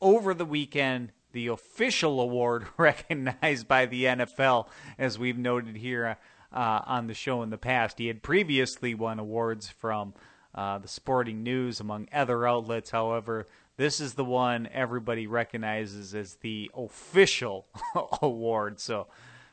over 0.00 0.34
the 0.34 0.44
weekend 0.44 1.12
the 1.32 1.48
official 1.48 2.20
award 2.20 2.66
recognized 2.76 3.68
by 3.68 3.86
the 3.86 4.04
NFL, 4.04 4.68
as 4.98 5.18
we've 5.18 5.38
noted 5.38 5.76
here 5.76 6.16
uh, 6.52 6.80
on 6.86 7.06
the 7.06 7.14
show 7.14 7.42
in 7.42 7.50
the 7.50 7.58
past. 7.58 7.98
He 7.98 8.06
had 8.06 8.22
previously 8.22 8.94
won 8.94 9.18
awards 9.18 9.68
from 9.68 10.14
uh, 10.54 10.78
the 10.78 10.88
Sporting 10.88 11.42
News, 11.42 11.80
among 11.80 12.08
other 12.12 12.46
outlets. 12.46 12.90
However, 12.90 13.46
this 13.76 14.00
is 14.00 14.14
the 14.14 14.24
one 14.24 14.68
everybody 14.72 15.26
recognizes 15.26 16.14
as 16.14 16.34
the 16.36 16.70
official 16.76 17.66
award. 18.22 18.80
So, 18.80 19.06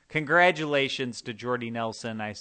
congratulations 0.10 1.21
to 1.21 1.34
Jordy 1.34 1.69
Nelson. 1.69 2.21
I 2.21 2.34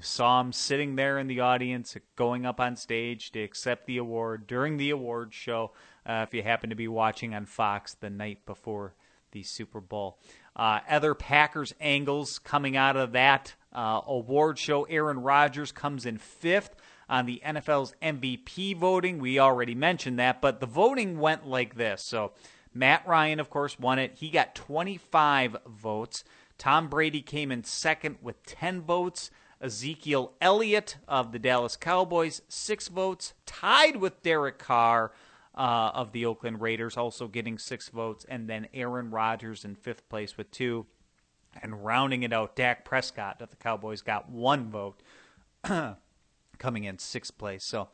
saw 0.00 0.40
him 0.40 0.52
sitting 0.52 0.96
there 0.96 1.18
in 1.18 1.28
the 1.28 1.40
audience, 1.40 1.96
going 2.16 2.44
up 2.44 2.60
on 2.60 2.76
stage 2.76 3.32
to 3.32 3.42
accept 3.42 3.86
the 3.86 3.96
award 3.96 4.46
during 4.46 4.76
the 4.76 4.90
award 4.90 5.32
show. 5.32 5.72
Uh, 6.04 6.24
if 6.26 6.34
you 6.34 6.42
happen 6.42 6.70
to 6.70 6.76
be 6.76 6.88
watching 6.88 7.34
on 7.34 7.46
Fox 7.46 7.94
the 7.94 8.10
night 8.10 8.44
before 8.44 8.94
the 9.32 9.42
Super 9.42 9.80
Bowl, 9.80 10.18
uh, 10.56 10.80
other 10.88 11.14
Packers 11.14 11.72
angles 11.80 12.38
coming 12.38 12.76
out 12.76 12.96
of 12.96 13.12
that 13.12 13.54
uh, 13.72 14.00
award 14.06 14.58
show. 14.58 14.82
Aaron 14.84 15.20
Rodgers 15.20 15.72
comes 15.72 16.04
in 16.04 16.18
fifth 16.18 16.74
on 17.10 17.26
the 17.26 17.42
NFL's 17.44 17.94
MVP 18.00 18.76
voting. 18.76 19.18
We 19.18 19.38
already 19.38 19.74
mentioned 19.74 20.18
that, 20.18 20.40
but 20.40 20.60
the 20.60 20.66
voting 20.66 21.18
went 21.18 21.46
like 21.46 21.74
this. 21.74 22.02
So 22.02 22.32
Matt 22.72 23.06
Ryan, 23.06 23.40
of 23.40 23.50
course, 23.50 23.78
won 23.78 23.98
it. 23.98 24.14
He 24.14 24.30
got 24.30 24.54
25 24.54 25.56
votes. 25.66 26.24
Tom 26.56 26.88
Brady 26.88 27.20
came 27.20 27.50
in 27.50 27.64
second 27.64 28.16
with 28.22 28.44
10 28.46 28.82
votes. 28.82 29.30
Ezekiel 29.60 30.32
Elliott 30.40 30.96
of 31.06 31.32
the 31.32 31.38
Dallas 31.38 31.76
Cowboys, 31.76 32.40
six 32.48 32.88
votes, 32.88 33.34
tied 33.44 33.96
with 33.96 34.22
Derek 34.22 34.58
Carr 34.58 35.12
uh, 35.54 35.90
of 35.94 36.12
the 36.12 36.24
Oakland 36.24 36.62
Raiders, 36.62 36.96
also 36.96 37.28
getting 37.28 37.58
six 37.58 37.88
votes, 37.90 38.24
and 38.28 38.48
then 38.48 38.68
Aaron 38.72 39.10
Rodgers 39.10 39.64
in 39.64 39.74
fifth 39.74 40.08
place 40.08 40.38
with 40.38 40.50
two. 40.50 40.86
And 41.62 41.84
rounding 41.84 42.22
it 42.22 42.32
out, 42.32 42.56
Dak 42.56 42.84
Prescott 42.84 43.42
of 43.42 43.50
the 43.50 43.56
Cowboys 43.56 44.02
got 44.02 44.30
one 44.30 44.70
vote, 44.70 45.02
coming 46.60 46.84
in 46.84 47.00
sixth 47.00 47.36
place. 47.36 47.64
So 47.64 47.88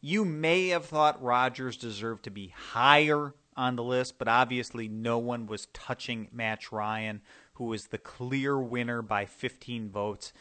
you 0.00 0.24
may 0.24 0.68
have 0.68 0.86
thought 0.86 1.22
Rodgers 1.22 1.76
deserved 1.76 2.24
to 2.24 2.30
be 2.30 2.48
higher 2.48 3.34
on 3.56 3.76
the 3.76 3.82
list, 3.82 4.18
but 4.18 4.28
obviously 4.28 4.88
no 4.88 5.18
one 5.18 5.46
was 5.46 5.66
touching 5.72 6.28
Matt 6.32 6.72
Ryan, 6.72 7.22
who 7.54 7.64
was 7.66 7.86
the 7.86 7.98
clear 7.98 8.58
winner 8.58 9.02
by 9.02 9.24
15 9.24 9.90
votes. 9.90 10.32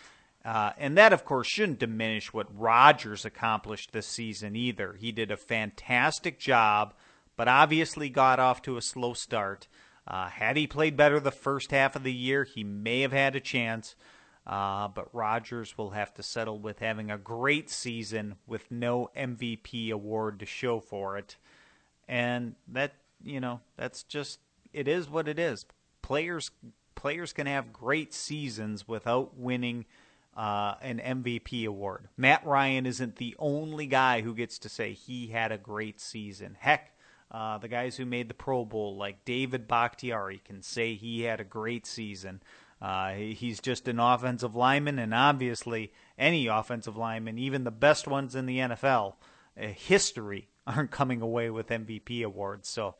Uh, 0.43 0.73
and 0.77 0.97
that, 0.97 1.13
of 1.13 1.25
course, 1.25 1.47
shouldn't 1.47 1.79
diminish 1.79 2.31
what 2.31 2.55
Rodgers 2.55 3.25
accomplished 3.25 3.91
this 3.91 4.05
season 4.05 4.55
either. 4.55 4.93
He 4.93 5.11
did 5.11 5.31
a 5.31 5.38
fantastic 5.38 6.38
job, 6.38 6.93
but 7.35 7.47
obviously 7.47 8.09
got 8.09 8.39
off 8.39 8.61
to 8.63 8.77
a 8.77 8.81
slow 8.81 9.13
start. 9.13 9.67
Uh, 10.07 10.27
had 10.27 10.55
he 10.55 10.67
played 10.67 10.95
better 10.95 11.19
the 11.19 11.31
first 11.31 11.71
half 11.71 11.95
of 11.95 12.03
the 12.03 12.13
year, 12.13 12.43
he 12.43 12.63
may 12.63 13.01
have 13.01 13.11
had 13.11 13.35
a 13.35 13.39
chance. 13.39 13.95
Uh, 14.45 14.88
but 14.88 15.13
Rodgers 15.13 15.77
will 15.77 15.91
have 15.91 16.13
to 16.13 16.23
settle 16.23 16.60
with 16.60 16.79
having 16.79 17.10
a 17.10 17.17
great 17.17 17.69
season 17.69 18.36
with 18.45 18.69
no 18.69 19.10
MVP 19.17 19.91
award 19.91 20.39
to 20.39 20.45
show 20.45 20.79
for 20.79 21.17
it. 21.17 21.36
And 22.08 22.55
that, 22.67 22.93
you 23.23 23.39
know, 23.39 23.62
that's 23.75 24.03
just 24.03 24.39
it 24.71 24.88
is 24.88 25.10
what 25.10 25.27
it 25.27 25.39
is. 25.39 25.65
Players 26.03 26.51
players 26.93 27.34
can 27.34 27.47
have 27.47 27.73
great 27.73 28.13
seasons 28.13 28.88
without 28.88 29.38
winning 29.38 29.86
uh, 30.36 30.75
an 30.81 30.99
MVP 30.99 31.65
award. 31.65 32.08
Matt 32.17 32.45
Ryan 32.45 32.86
isn't 32.86 33.15
the 33.15 33.36
only 33.39 33.88
guy 33.88 34.21
who 34.21 34.36
gets 34.36 34.60
to 34.60 34.69
say 34.69 34.93
he 34.93 35.27
had 35.27 35.51
a 35.51 35.58
great 35.58 35.99
season. 35.99 36.58
Heck, 36.60 36.91
uh, 37.31 37.58
the 37.58 37.67
guys 37.67 37.95
who 37.95 38.05
made 38.05 38.27
the 38.27 38.34
Pro 38.34 38.65
Bowl, 38.65 38.97
like 38.97 39.25
David 39.25 39.67
Bakhtiari, 39.67 40.41
can 40.43 40.62
say 40.62 40.95
he 40.95 41.21
had 41.21 41.39
a 41.39 41.45
great 41.45 41.86
season. 41.86 42.41
Uh, 42.86 43.13
he's 43.15 43.60
just 43.60 43.88
an 43.88 44.00
offensive 44.00 44.56
lineman, 44.56 45.00
and 45.00 45.12
obviously, 45.12 45.91
any 46.19 46.45
offensive 46.45 46.95
lineman, 46.95 47.39
even 47.39 47.63
the 47.63 47.71
best 47.71 48.08
ones 48.08 48.36
in 48.36 48.45
the 48.45 48.60
NFL, 48.60 49.15
uh, 49.60 49.67
history, 49.69 50.50
aren't 50.67 50.91
coming 50.91 51.19
away 51.19 51.50
with 51.50 51.69
MVP 51.69 52.24
awards. 52.24 52.69
So 52.69 52.93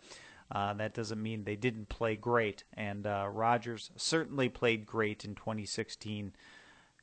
uh, 0.52 0.74
that 0.74 0.95
doesn't 0.95 1.21
mean 1.21 1.43
they 1.43 1.56
didn't 1.56 1.88
play 1.88 2.15
great. 2.15 2.63
And 2.74 3.06
uh, 3.06 3.28
Rodgers 3.32 3.91
certainly 3.95 4.50
played 4.50 4.88
great 4.88 5.24
in 5.24 5.36
2016. 5.36 6.34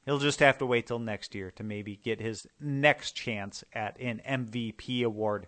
He'll 0.04 0.18
just 0.18 0.40
have 0.40 0.58
to 0.58 0.66
wait 0.66 0.88
till 0.88 0.98
next 0.98 1.36
year 1.36 1.52
to 1.52 1.62
maybe 1.62 1.94
get 1.94 2.20
his 2.20 2.48
next 2.58 3.12
chance 3.12 3.62
at 3.72 3.96
an 4.00 4.20
MVP 4.28 5.04
award. 5.04 5.46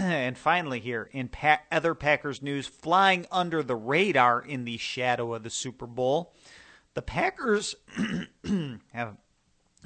and 0.02 0.38
finally, 0.38 0.80
here 0.80 1.10
in 1.12 1.28
pa- 1.28 1.60
other 1.70 1.94
Packers 1.94 2.40
news, 2.40 2.66
flying 2.66 3.26
under 3.30 3.62
the 3.62 3.76
radar 3.76 4.40
in 4.40 4.64
the 4.64 4.78
shadow 4.78 5.34
of 5.34 5.42
the 5.42 5.50
Super 5.50 5.86
Bowl, 5.86 6.32
the 6.94 7.02
Packers 7.02 7.74
have 8.92 9.16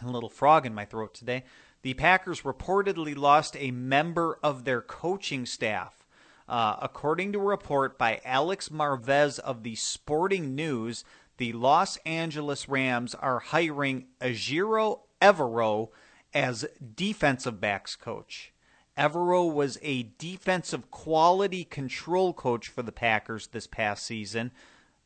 a 0.02 0.10
little 0.10 0.28
frog 0.28 0.66
in 0.66 0.74
my 0.74 0.84
throat 0.84 1.14
today. 1.14 1.42
The 1.82 1.94
Packers 1.94 2.42
reportedly 2.42 3.16
lost 3.16 3.56
a 3.58 3.72
member 3.72 4.38
of 4.42 4.64
their 4.64 4.80
coaching 4.80 5.46
staff. 5.46 6.06
Uh, 6.48 6.76
according 6.80 7.32
to 7.32 7.40
a 7.40 7.42
report 7.42 7.98
by 7.98 8.20
Alex 8.24 8.68
Marvez 8.68 9.40
of 9.40 9.64
the 9.64 9.74
Sporting 9.74 10.54
News, 10.54 11.04
the 11.38 11.52
Los 11.52 11.96
Angeles 12.06 12.68
Rams 12.68 13.16
are 13.16 13.40
hiring 13.40 14.06
Ejiro 14.20 15.00
Evero 15.20 15.88
as 16.32 16.66
defensive 16.94 17.60
backs 17.60 17.96
coach. 17.96 18.53
Evero 18.96 19.52
was 19.52 19.78
a 19.82 20.10
defensive 20.18 20.90
quality 20.90 21.64
control 21.64 22.32
coach 22.32 22.68
for 22.68 22.82
the 22.82 22.92
Packers 22.92 23.48
this 23.48 23.66
past 23.66 24.06
season. 24.06 24.52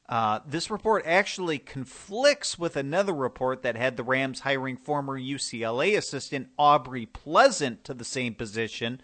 Uh, 0.09 0.41
this 0.47 0.71
report 0.71 1.05
actually 1.07 1.59
conflicts 1.59 2.59
with 2.59 2.77
another 2.77 3.15
report 3.15 3.63
that 3.63 3.77
had 3.77 3.97
the 3.97 4.03
Rams 4.03 4.41
hiring 4.41 4.77
former 4.77 5.19
UCLA 5.19 5.97
assistant 5.97 6.49
Aubrey 6.59 7.07
Pleasant 7.07 7.85
to 7.85 7.95
the 7.95 8.05
same 8.05 8.35
position. 8.35 9.01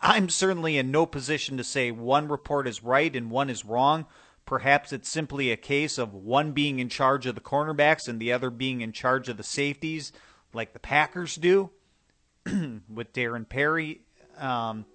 I'm 0.00 0.28
certainly 0.28 0.78
in 0.78 0.90
no 0.90 1.06
position 1.06 1.56
to 1.56 1.64
say 1.64 1.90
one 1.90 2.28
report 2.28 2.68
is 2.68 2.84
right 2.84 3.14
and 3.14 3.30
one 3.30 3.50
is 3.50 3.64
wrong. 3.64 4.06
Perhaps 4.44 4.92
it's 4.92 5.08
simply 5.08 5.50
a 5.50 5.56
case 5.56 5.98
of 5.98 6.14
one 6.14 6.52
being 6.52 6.78
in 6.78 6.88
charge 6.88 7.26
of 7.26 7.34
the 7.34 7.40
cornerbacks 7.40 8.08
and 8.08 8.20
the 8.20 8.32
other 8.32 8.50
being 8.50 8.80
in 8.80 8.92
charge 8.92 9.28
of 9.28 9.36
the 9.36 9.42
safeties, 9.42 10.12
like 10.52 10.72
the 10.72 10.78
Packers 10.80 11.36
do 11.36 11.70
with 12.88 13.12
Darren 13.12 13.48
Perry. 13.48 14.02
Um, 14.38 14.86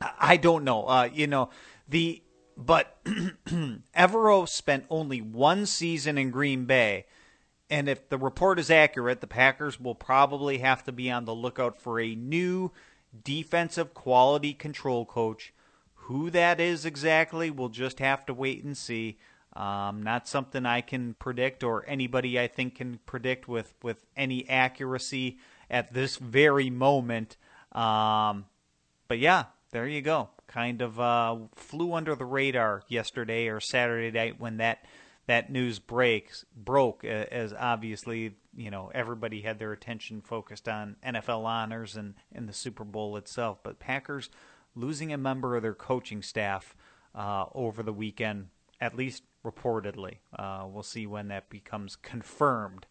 I 0.00 0.36
don't 0.36 0.64
know. 0.64 0.86
Uh, 0.86 1.08
you 1.12 1.26
know, 1.26 1.50
the 1.88 2.22
but 2.56 2.98
Evero 3.04 4.48
spent 4.48 4.86
only 4.88 5.20
one 5.20 5.66
season 5.66 6.16
in 6.16 6.30
Green 6.30 6.64
Bay, 6.64 7.06
and 7.68 7.88
if 7.88 8.08
the 8.08 8.18
report 8.18 8.58
is 8.58 8.70
accurate, 8.70 9.20
the 9.20 9.26
Packers 9.26 9.78
will 9.78 9.94
probably 9.94 10.58
have 10.58 10.84
to 10.84 10.92
be 10.92 11.10
on 11.10 11.24
the 11.24 11.34
lookout 11.34 11.80
for 11.80 12.00
a 12.00 12.14
new 12.14 12.72
defensive 13.24 13.94
quality 13.94 14.54
control 14.54 15.04
coach 15.04 15.52
who 16.06 16.30
that 16.30 16.60
is 16.60 16.86
exactly, 16.86 17.50
we'll 17.50 17.68
just 17.68 17.98
have 17.98 18.24
to 18.26 18.32
wait 18.34 18.62
and 18.62 18.76
see. 18.76 19.18
Um, 19.54 20.02
not 20.02 20.28
something 20.28 20.64
I 20.64 20.80
can 20.82 21.14
predict, 21.14 21.64
or 21.64 21.84
anybody 21.88 22.38
I 22.38 22.46
think 22.46 22.76
can 22.76 23.00
predict 23.06 23.48
with 23.48 23.74
with 23.82 24.04
any 24.16 24.48
accuracy 24.48 25.38
at 25.70 25.92
this 25.92 26.16
very 26.16 26.70
moment. 26.70 27.36
Um, 27.72 28.46
but 29.08 29.18
yeah, 29.18 29.44
there 29.72 29.86
you 29.86 30.02
go. 30.02 30.30
Kind 30.46 30.82
of 30.82 30.98
uh, 31.00 31.36
flew 31.54 31.92
under 31.92 32.14
the 32.14 32.24
radar 32.24 32.82
yesterday 32.88 33.48
or 33.48 33.60
Saturday 33.60 34.10
night 34.10 34.40
when 34.40 34.58
that 34.58 34.84
that 35.26 35.50
news 35.50 35.78
breaks 35.78 36.44
broke. 36.56 37.04
As 37.04 37.52
obviously, 37.52 38.36
you 38.56 38.70
know, 38.70 38.90
everybody 38.94 39.42
had 39.42 39.58
their 39.58 39.72
attention 39.72 40.20
focused 40.20 40.68
on 40.68 40.96
NFL 41.04 41.44
honors 41.44 41.96
and, 41.96 42.14
and 42.32 42.48
the 42.48 42.52
Super 42.52 42.84
Bowl 42.84 43.16
itself. 43.16 43.58
But 43.62 43.80
Packers 43.80 44.30
losing 44.76 45.12
a 45.12 45.18
member 45.18 45.56
of 45.56 45.62
their 45.62 45.74
coaching 45.74 46.22
staff 46.22 46.76
uh, 47.14 47.46
over 47.54 47.82
the 47.82 47.92
weekend, 47.92 48.48
at 48.80 48.96
least 48.96 49.24
reportedly. 49.44 50.18
Uh, 50.38 50.66
we'll 50.68 50.82
see 50.82 51.06
when 51.06 51.28
that 51.28 51.50
becomes 51.50 51.96
confirmed 51.96 52.86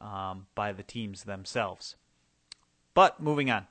um, 0.00 0.46
by 0.54 0.72
the 0.72 0.82
teams 0.82 1.24
themselves. 1.24 1.96
But 2.94 3.20
moving 3.20 3.50
on. 3.50 3.66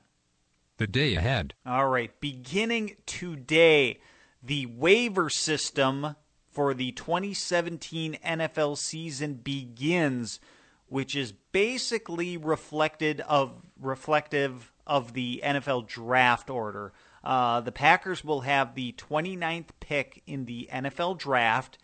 The 0.77 0.87
day 0.87 1.15
ahead. 1.15 1.53
All 1.65 1.87
right. 1.87 2.11
Beginning 2.19 2.97
today, 3.05 3.99
the 4.41 4.65
waiver 4.65 5.29
system 5.29 6.15
for 6.51 6.73
the 6.73 6.91
2017 6.91 8.17
NFL 8.23 8.77
season 8.77 9.35
begins, 9.35 10.39
which 10.87 11.15
is 11.15 11.31
basically 11.51 12.37
reflected 12.37 13.21
of 13.21 13.61
reflective 13.79 14.71
of 14.85 15.13
the 15.13 15.41
NFL 15.43 15.87
draft 15.87 16.49
order. 16.49 16.93
Uh, 17.23 17.61
the 17.61 17.71
Packers 17.71 18.23
will 18.23 18.41
have 18.41 18.75
the 18.75 18.91
29th 18.93 19.69
pick 19.79 20.21
in 20.27 20.45
the 20.45 20.69
NFL 20.71 21.17
draft, 21.17 21.77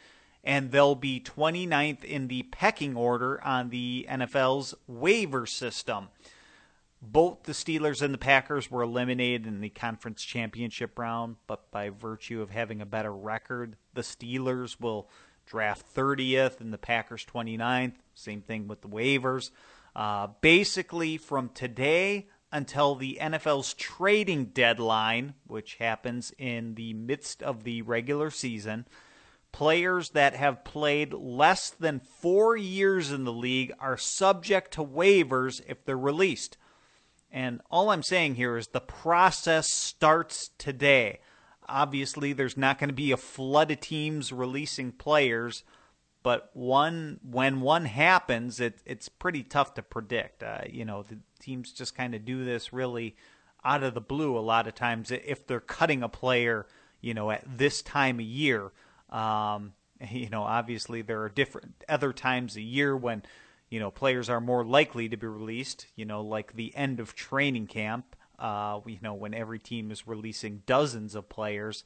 and 0.43 0.71
they'll 0.71 0.95
be 0.95 1.19
29th 1.19 2.03
in 2.03 2.27
the 2.27 2.43
pecking 2.43 2.95
order 2.95 3.43
on 3.43 3.69
the 3.69 4.05
NFL's 4.09 4.75
waiver 4.87 5.45
system. 5.45 6.09
Both 7.01 7.43
the 7.43 7.53
Steelers 7.53 8.01
and 8.01 8.13
the 8.13 8.17
Packers 8.17 8.69
were 8.69 8.83
eliminated 8.83 9.47
in 9.47 9.61
the 9.61 9.69
conference 9.69 10.21
championship 10.21 10.99
round, 10.99 11.37
but 11.47 11.71
by 11.71 11.89
virtue 11.89 12.41
of 12.41 12.49
having 12.49 12.81
a 12.81 12.85
better 12.85 13.13
record, 13.13 13.77
the 13.93 14.01
Steelers 14.01 14.79
will 14.81 15.09
draft 15.45 15.85
30th 15.95 16.59
and 16.59 16.73
the 16.73 16.77
Packers 16.77 17.25
29th. 17.25 17.95
Same 18.13 18.41
thing 18.41 18.67
with 18.67 18.81
the 18.81 18.89
waivers. 18.89 19.51
Uh, 19.95 20.27
basically, 20.41 21.17
from 21.17 21.49
today 21.49 22.27
until 22.51 22.95
the 22.95 23.17
NFL's 23.21 23.73
trading 23.75 24.45
deadline, 24.45 25.35
which 25.47 25.75
happens 25.75 26.33
in 26.37 26.75
the 26.75 26.93
midst 26.93 27.41
of 27.41 27.63
the 27.63 27.81
regular 27.81 28.29
season, 28.29 28.85
players 29.51 30.11
that 30.11 30.35
have 30.35 30.63
played 30.63 31.13
less 31.13 31.69
than 31.69 31.99
four 31.99 32.57
years 32.57 33.11
in 33.11 33.23
the 33.23 33.33
league 33.33 33.71
are 33.79 33.97
subject 33.97 34.73
to 34.73 34.83
waivers 34.83 35.61
if 35.67 35.83
they're 35.85 35.97
released. 35.97 36.57
And 37.31 37.61
all 37.69 37.91
I'm 37.91 38.03
saying 38.03 38.35
here 38.35 38.57
is 38.57 38.67
the 38.67 38.79
process 38.79 39.71
starts 39.71 40.49
today. 40.57 41.19
Obviously, 41.67 42.33
there's 42.33 42.57
not 42.57 42.79
going 42.79 42.89
to 42.89 42.95
be 42.95 43.11
a 43.11 43.17
flood 43.17 43.69
of 43.69 43.79
teams 43.79 44.31
releasing 44.31 44.91
players, 44.91 45.63
but 46.23 46.49
one 46.53 47.19
when 47.23 47.61
one 47.61 47.85
happens, 47.85 48.59
it, 48.59 48.79
it's 48.85 49.09
pretty 49.09 49.43
tough 49.43 49.75
to 49.75 49.83
predict. 49.83 50.41
Uh, 50.41 50.61
you 50.67 50.85
know, 50.85 51.03
the 51.03 51.19
teams 51.39 51.71
just 51.71 51.95
kind 51.95 52.15
of 52.15 52.25
do 52.25 52.43
this 52.43 52.73
really 52.73 53.15
out 53.63 53.83
of 53.83 53.93
the 53.93 54.01
blue 54.01 54.37
a 54.37 54.39
lot 54.39 54.67
of 54.67 54.73
times 54.73 55.11
if 55.11 55.45
they're 55.45 55.59
cutting 55.59 56.01
a 56.01 56.09
player, 56.09 56.65
you 57.01 57.13
know, 57.13 57.29
at 57.29 57.43
this 57.45 57.81
time 57.81 58.19
of 58.19 58.25
year. 58.25 58.71
Um, 59.09 59.73
you 60.09 60.29
know, 60.29 60.43
obviously 60.43 61.01
there 61.01 61.21
are 61.21 61.29
different 61.29 61.83
other 61.87 62.13
times 62.13 62.55
a 62.55 62.61
year 62.61 62.95
when 62.95 63.23
you 63.69 63.79
know 63.79 63.91
players 63.91 64.29
are 64.29 64.41
more 64.41 64.65
likely 64.65 65.09
to 65.09 65.17
be 65.17 65.27
released. 65.27 65.87
You 65.95 66.05
know, 66.05 66.21
like 66.21 66.53
the 66.53 66.75
end 66.75 66.99
of 66.99 67.15
training 67.15 67.67
camp. 67.67 68.15
Uh, 68.37 68.79
you 68.85 68.99
know, 69.01 69.13
when 69.13 69.33
every 69.33 69.59
team 69.59 69.91
is 69.91 70.07
releasing 70.07 70.63
dozens 70.65 71.13
of 71.13 71.27
players, 71.27 71.83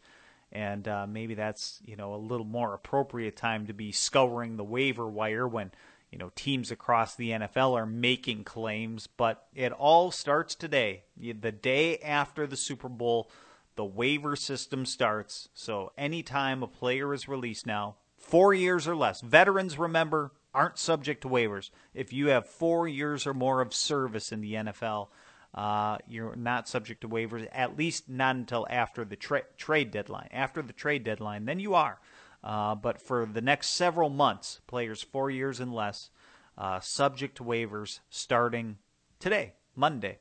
and 0.52 0.88
uh, 0.88 1.08
maybe 1.08 1.34
that's 1.34 1.82
you 1.86 1.96
know 1.96 2.13
a 2.13 2.17
little 2.17 2.46
more 2.46 2.74
appropriate 2.74 3.36
time 3.36 3.65
to 3.67 3.74
be 3.74 3.91
scouring 3.91 4.58
the 4.58 4.63
waiver 4.63 5.08
wire 5.08 5.48
when 5.48 5.72
you 6.12 6.17
know 6.17 6.32
teams 6.36 6.72
across 6.72 7.15
the 7.15 7.32
NFL 7.32 7.74
are 7.74 7.86
making 7.86 8.43
claims. 8.43 9.08
But 9.08 9.48
it 9.56 9.72
all 9.72 10.12
starts 10.12 10.54
today, 10.54 11.04
the 11.17 11.52
day 11.52 11.98
after 11.98 12.46
the 12.46 12.58
Super 12.58 12.89
Bowl 12.89 13.30
the 13.76 13.86
waiver 13.86 14.36
system 14.36 14.86
starts. 14.86 15.50
So 15.54 15.91
anytime 15.98 16.63
a 16.63 16.67
player 16.67 17.13
is 17.13 17.28
released 17.28 17.65
now, 17.65 17.96
four 18.17 18.54
years 18.54 18.88
or 18.88 18.96
less, 18.96 19.22
veterans, 19.22 19.78
remember, 19.78 20.32
aren't 20.53 20.77
subject 20.77 21.21
to 21.21 21.29
waivers. 21.29 21.69
If 21.93 22.13
you 22.13 22.27
have 22.27 22.47
four 22.47 22.87
years 22.87 23.25
or 23.25 23.33
more 23.33 23.61
of 23.61 23.73
service 23.73 24.31
in 24.31 24.41
the 24.41 24.53
NFL, 24.53 25.07
uh, 25.53 25.97
you're 26.07 26.35
not 26.35 26.67
subject 26.67 27.01
to 27.01 27.09
waivers, 27.09 27.47
at 27.51 27.77
least 27.77 28.09
not 28.09 28.35
until 28.35 28.65
after 28.69 29.05
the 29.05 29.15
tra- 29.15 29.43
trade 29.57 29.91
deadline. 29.91 30.29
After 30.31 30.61
the 30.61 30.73
trade 30.73 31.03
deadline, 31.03 31.45
then 31.45 31.59
you 31.59 31.75
are. 31.75 31.99
Uh, 32.43 32.75
but 32.75 33.01
for 33.01 33.25
the 33.25 33.41
next 33.41 33.69
several 33.69 34.09
months, 34.09 34.59
players 34.67 35.01
four 35.01 35.29
years 35.29 35.59
and 35.59 35.73
less, 35.73 36.09
uh, 36.57 36.79
subject 36.79 37.37
to 37.37 37.43
waivers 37.43 37.99
starting 38.09 38.77
today, 39.19 39.53
Monday. 39.75 40.17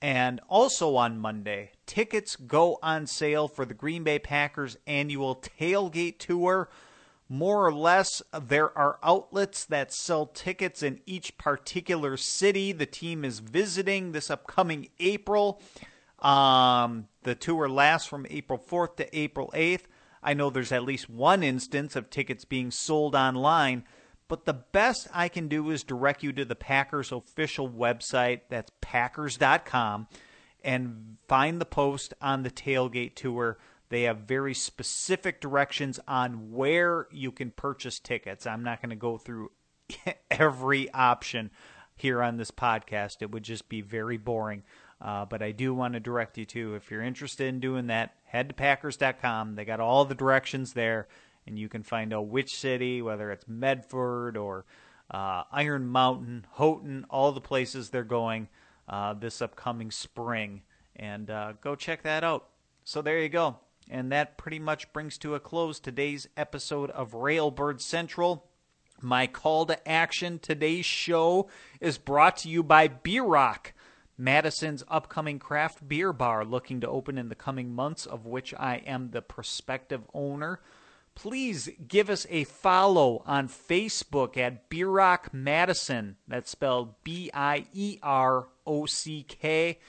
And 0.00 0.40
also 0.48 0.94
on 0.94 1.18
Monday, 1.18 1.72
tickets 1.86 2.36
go 2.36 2.78
on 2.82 3.06
sale 3.06 3.48
for 3.48 3.64
the 3.64 3.74
Green 3.74 4.04
Bay 4.04 4.20
Packers 4.20 4.76
annual 4.86 5.34
tailgate 5.34 6.18
tour. 6.18 6.68
More 7.28 7.66
or 7.66 7.74
less, 7.74 8.22
there 8.40 8.76
are 8.76 8.98
outlets 9.02 9.64
that 9.66 9.92
sell 9.92 10.26
tickets 10.26 10.82
in 10.82 11.00
each 11.04 11.36
particular 11.36 12.16
city 12.16 12.72
the 12.72 12.86
team 12.86 13.24
is 13.24 13.40
visiting 13.40 14.12
this 14.12 14.30
upcoming 14.30 14.88
April. 14.98 15.60
Um, 16.20 17.08
the 17.24 17.34
tour 17.34 17.68
lasts 17.68 18.08
from 18.08 18.26
April 18.30 18.58
4th 18.58 18.96
to 18.96 19.18
April 19.18 19.52
8th. 19.54 19.82
I 20.22 20.34
know 20.34 20.50
there's 20.50 20.72
at 20.72 20.84
least 20.84 21.10
one 21.10 21.42
instance 21.42 21.96
of 21.96 22.10
tickets 22.10 22.44
being 22.44 22.70
sold 22.70 23.14
online. 23.14 23.84
But 24.26 24.44
the 24.44 24.54
best 24.54 25.08
I 25.14 25.28
can 25.28 25.48
do 25.48 25.70
is 25.70 25.82
direct 25.82 26.22
you 26.22 26.32
to 26.34 26.44
the 26.44 26.54
Packers 26.54 27.12
official 27.12 27.68
website. 27.68 28.42
That's 28.50 28.70
packers.com 28.80 30.06
and 30.62 31.16
find 31.28 31.60
the 31.60 31.66
post 31.66 32.14
on 32.20 32.42
the 32.42 32.50
tailgate 32.50 33.14
tour. 33.14 33.58
They 33.88 34.02
have 34.02 34.18
very 34.18 34.54
specific 34.54 35.40
directions 35.40 35.98
on 36.06 36.52
where 36.52 37.08
you 37.10 37.32
can 37.32 37.50
purchase 37.50 37.98
tickets. 37.98 38.46
I'm 38.46 38.62
not 38.62 38.82
going 38.82 38.90
to 38.90 38.96
go 38.96 39.18
through 39.18 39.50
every 40.30 40.92
option 40.92 41.50
here 41.98 42.22
on 42.22 42.36
this 42.36 42.50
podcast, 42.50 43.22
it 43.22 43.30
would 43.30 43.42
just 43.42 43.68
be 43.68 43.80
very 43.80 44.16
boring. 44.16 44.62
Uh, 45.00 45.24
but 45.24 45.42
I 45.42 45.52
do 45.52 45.74
want 45.74 45.94
to 45.94 46.00
direct 46.00 46.38
you 46.38 46.44
to, 46.46 46.74
if 46.74 46.90
you're 46.90 47.02
interested 47.02 47.48
in 47.48 47.60
doing 47.60 47.88
that, 47.88 48.14
head 48.24 48.48
to 48.48 48.54
Packers.com. 48.54 49.54
They 49.54 49.64
got 49.64 49.80
all 49.80 50.04
the 50.04 50.14
directions 50.14 50.72
there 50.72 51.08
and 51.46 51.58
you 51.58 51.68
can 51.68 51.82
find 51.82 52.12
out 52.12 52.26
which 52.26 52.56
city, 52.56 53.00
whether 53.00 53.30
it's 53.30 53.48
Medford 53.48 54.36
or 54.36 54.64
uh, 55.10 55.44
Iron 55.52 55.86
Mountain, 55.86 56.46
Houghton, 56.52 57.06
all 57.10 57.32
the 57.32 57.40
places 57.40 57.90
they're 57.90 58.04
going 58.04 58.48
uh, 58.88 59.14
this 59.14 59.40
upcoming 59.40 59.90
spring. 59.90 60.62
And 60.96 61.30
uh, 61.30 61.54
go 61.60 61.74
check 61.74 62.02
that 62.02 62.24
out. 62.24 62.48
So 62.84 63.02
there 63.02 63.18
you 63.20 63.28
go. 63.28 63.56
And 63.90 64.12
that 64.12 64.36
pretty 64.36 64.58
much 64.58 64.92
brings 64.92 65.18
to 65.18 65.34
a 65.34 65.40
close 65.40 65.80
today's 65.80 66.28
episode 66.36 66.90
of 66.90 67.12
Railbird 67.12 67.80
Central. 67.80 68.44
My 69.00 69.26
call 69.26 69.66
to 69.66 69.88
action 69.88 70.38
today's 70.38 70.84
show 70.84 71.48
is 71.80 71.98
brought 71.98 72.38
to 72.38 72.48
you 72.48 72.62
by 72.62 72.88
Bierock. 72.88 73.72
Madison's 74.16 74.82
upcoming 74.88 75.38
craft 75.38 75.88
beer 75.88 76.12
bar 76.12 76.44
looking 76.44 76.80
to 76.80 76.88
open 76.88 77.16
in 77.16 77.28
the 77.28 77.34
coming 77.34 77.72
months, 77.72 78.04
of 78.04 78.26
which 78.26 78.52
I 78.54 78.82
am 78.84 79.10
the 79.10 79.22
prospective 79.22 80.02
owner 80.12 80.60
please 81.18 81.68
give 81.88 82.08
us 82.08 82.28
a 82.30 82.44
follow 82.44 83.24
on 83.26 83.48
Facebook 83.48 84.36
at 84.36 84.70
Bierock 84.70 85.32
Madison. 85.32 86.16
That's 86.28 86.48
spelled 86.48 86.94
B 87.02 87.28
I 87.34 87.66
E 87.72 87.98
R 88.04 88.46
O 88.64 88.86
C 88.86 89.24
K. 89.24 89.80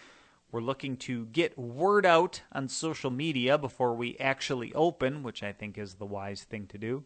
We're 0.51 0.62
looking 0.62 0.97
to 0.97 1.25
get 1.27 1.57
word 1.57 2.05
out 2.05 2.41
on 2.51 2.67
social 2.67 3.12
media 3.12 3.57
before 3.57 3.93
we 3.93 4.17
actually 4.17 4.73
open, 4.73 5.21
which 5.21 5.43
I 5.43 5.51
think 5.51 5.77
is 5.77 5.95
the 5.95 6.05
wise 6.05 6.43
thing 6.43 6.65
to 6.67 6.77
do. 6.77 7.03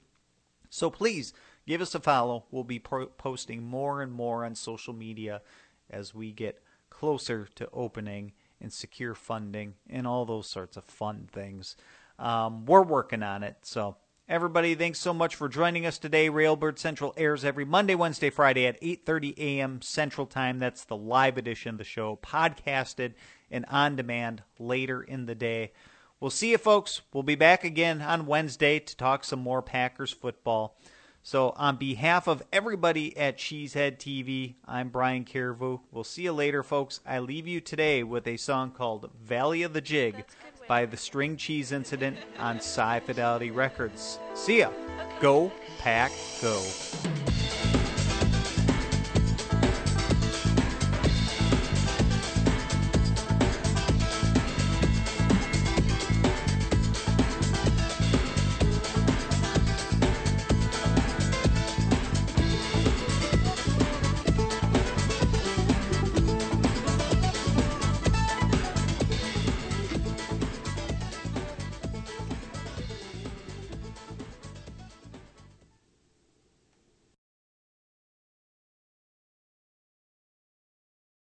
So 0.70 0.90
please 0.90 1.34
give 1.68 1.82
us 1.82 1.94
a 1.94 2.00
follow. 2.00 2.46
We'll 2.52 2.64
be 2.64 2.80
pro- 2.80 3.08
posting 3.08 3.64
more 3.64 4.02
and 4.02 4.12
more 4.12 4.46
on 4.46 4.56
social 4.56 4.94
media 4.94 5.42
as 5.90 6.16
we 6.16 6.32
get 6.32 6.64
closer 6.90 7.48
to 7.56 7.70
opening 7.74 8.32
and 8.62 8.72
secure 8.72 9.14
funding 9.14 9.76
and 9.90 10.08
all 10.08 10.26
those 10.26 10.48
sorts 10.48 10.78
of 10.78 10.86
fun 10.86 11.28
things. 11.32 11.76
Um, 12.18 12.66
we're 12.66 12.82
working 12.82 13.24
on 13.24 13.44
it. 13.44 13.58
So 13.64 13.98
Everybody, 14.30 14.74
thanks 14.74 15.00
so 15.00 15.14
much 15.14 15.36
for 15.36 15.50
joining 15.50 15.86
us 15.86 15.98
today. 15.98 16.30
Railbird 16.30 16.80
Central 16.80 17.14
airs 17.18 17.44
every 17.44 17.66
Monday, 17.66 17.94
Wednesday, 17.94 18.30
Friday 18.30 18.66
at 18.66 18.82
8:30 18.82 19.38
a.m. 19.38 19.82
Central 19.82 20.26
Time. 20.26 20.60
That's 20.60 20.86
the 20.86 20.96
live 20.96 21.38
edition 21.38 21.72
of 21.72 21.78
the 21.78 21.84
show, 21.84 22.18
podcasted 22.24 23.16
and 23.52 23.66
on 23.66 23.98
demand 23.98 24.44
later 24.58 25.04
in 25.04 25.26
the 25.26 25.36
day. 25.36 25.74
We'll 26.22 26.32
see 26.32 26.52
you 26.52 26.58
folks. 26.58 27.02
We'll 27.12 27.24
be 27.24 27.36
back 27.36 27.66
again 27.66 28.02
on 28.02 28.26
Wednesday 28.26 28.80
to 28.80 28.96
talk 28.96 29.26
some 29.26 29.40
more 29.40 29.62
Packers 29.62 30.14
football. 30.14 30.78
So, 31.22 31.50
on 31.58 31.76
behalf 31.76 32.28
of 32.28 32.44
everybody 32.52 33.18
at 33.18 33.38
Cheesehead 33.38 33.98
TV, 33.98 34.56
I'm 34.66 34.88
Brian 34.88 35.26
Carriveau. 35.26 35.82
We'll 35.92 36.06
see 36.06 36.24
you 36.24 36.32
later, 36.32 36.64
folks. 36.64 37.02
I 37.06 37.20
leave 37.20 37.46
you 37.46 37.60
today 37.60 38.04
with 38.04 38.26
a 38.26 38.38
song 38.38 38.72
called 38.72 39.12
Valley 39.22 39.64
of 39.64 39.74
the 39.74 39.82
Jig 39.82 40.24
by 40.68 40.86
the 40.86 40.98
String 40.98 41.38
Cheese 41.38 41.72
Incident 41.72 42.18
on 42.40 42.58
Sci 42.58 43.00
Fidelity 43.02 43.52
Records. 43.52 44.20
See 44.34 44.60
ya. 44.60 44.72
Go, 45.20 45.52
Pack, 45.80 46.12
go. 46.42 46.62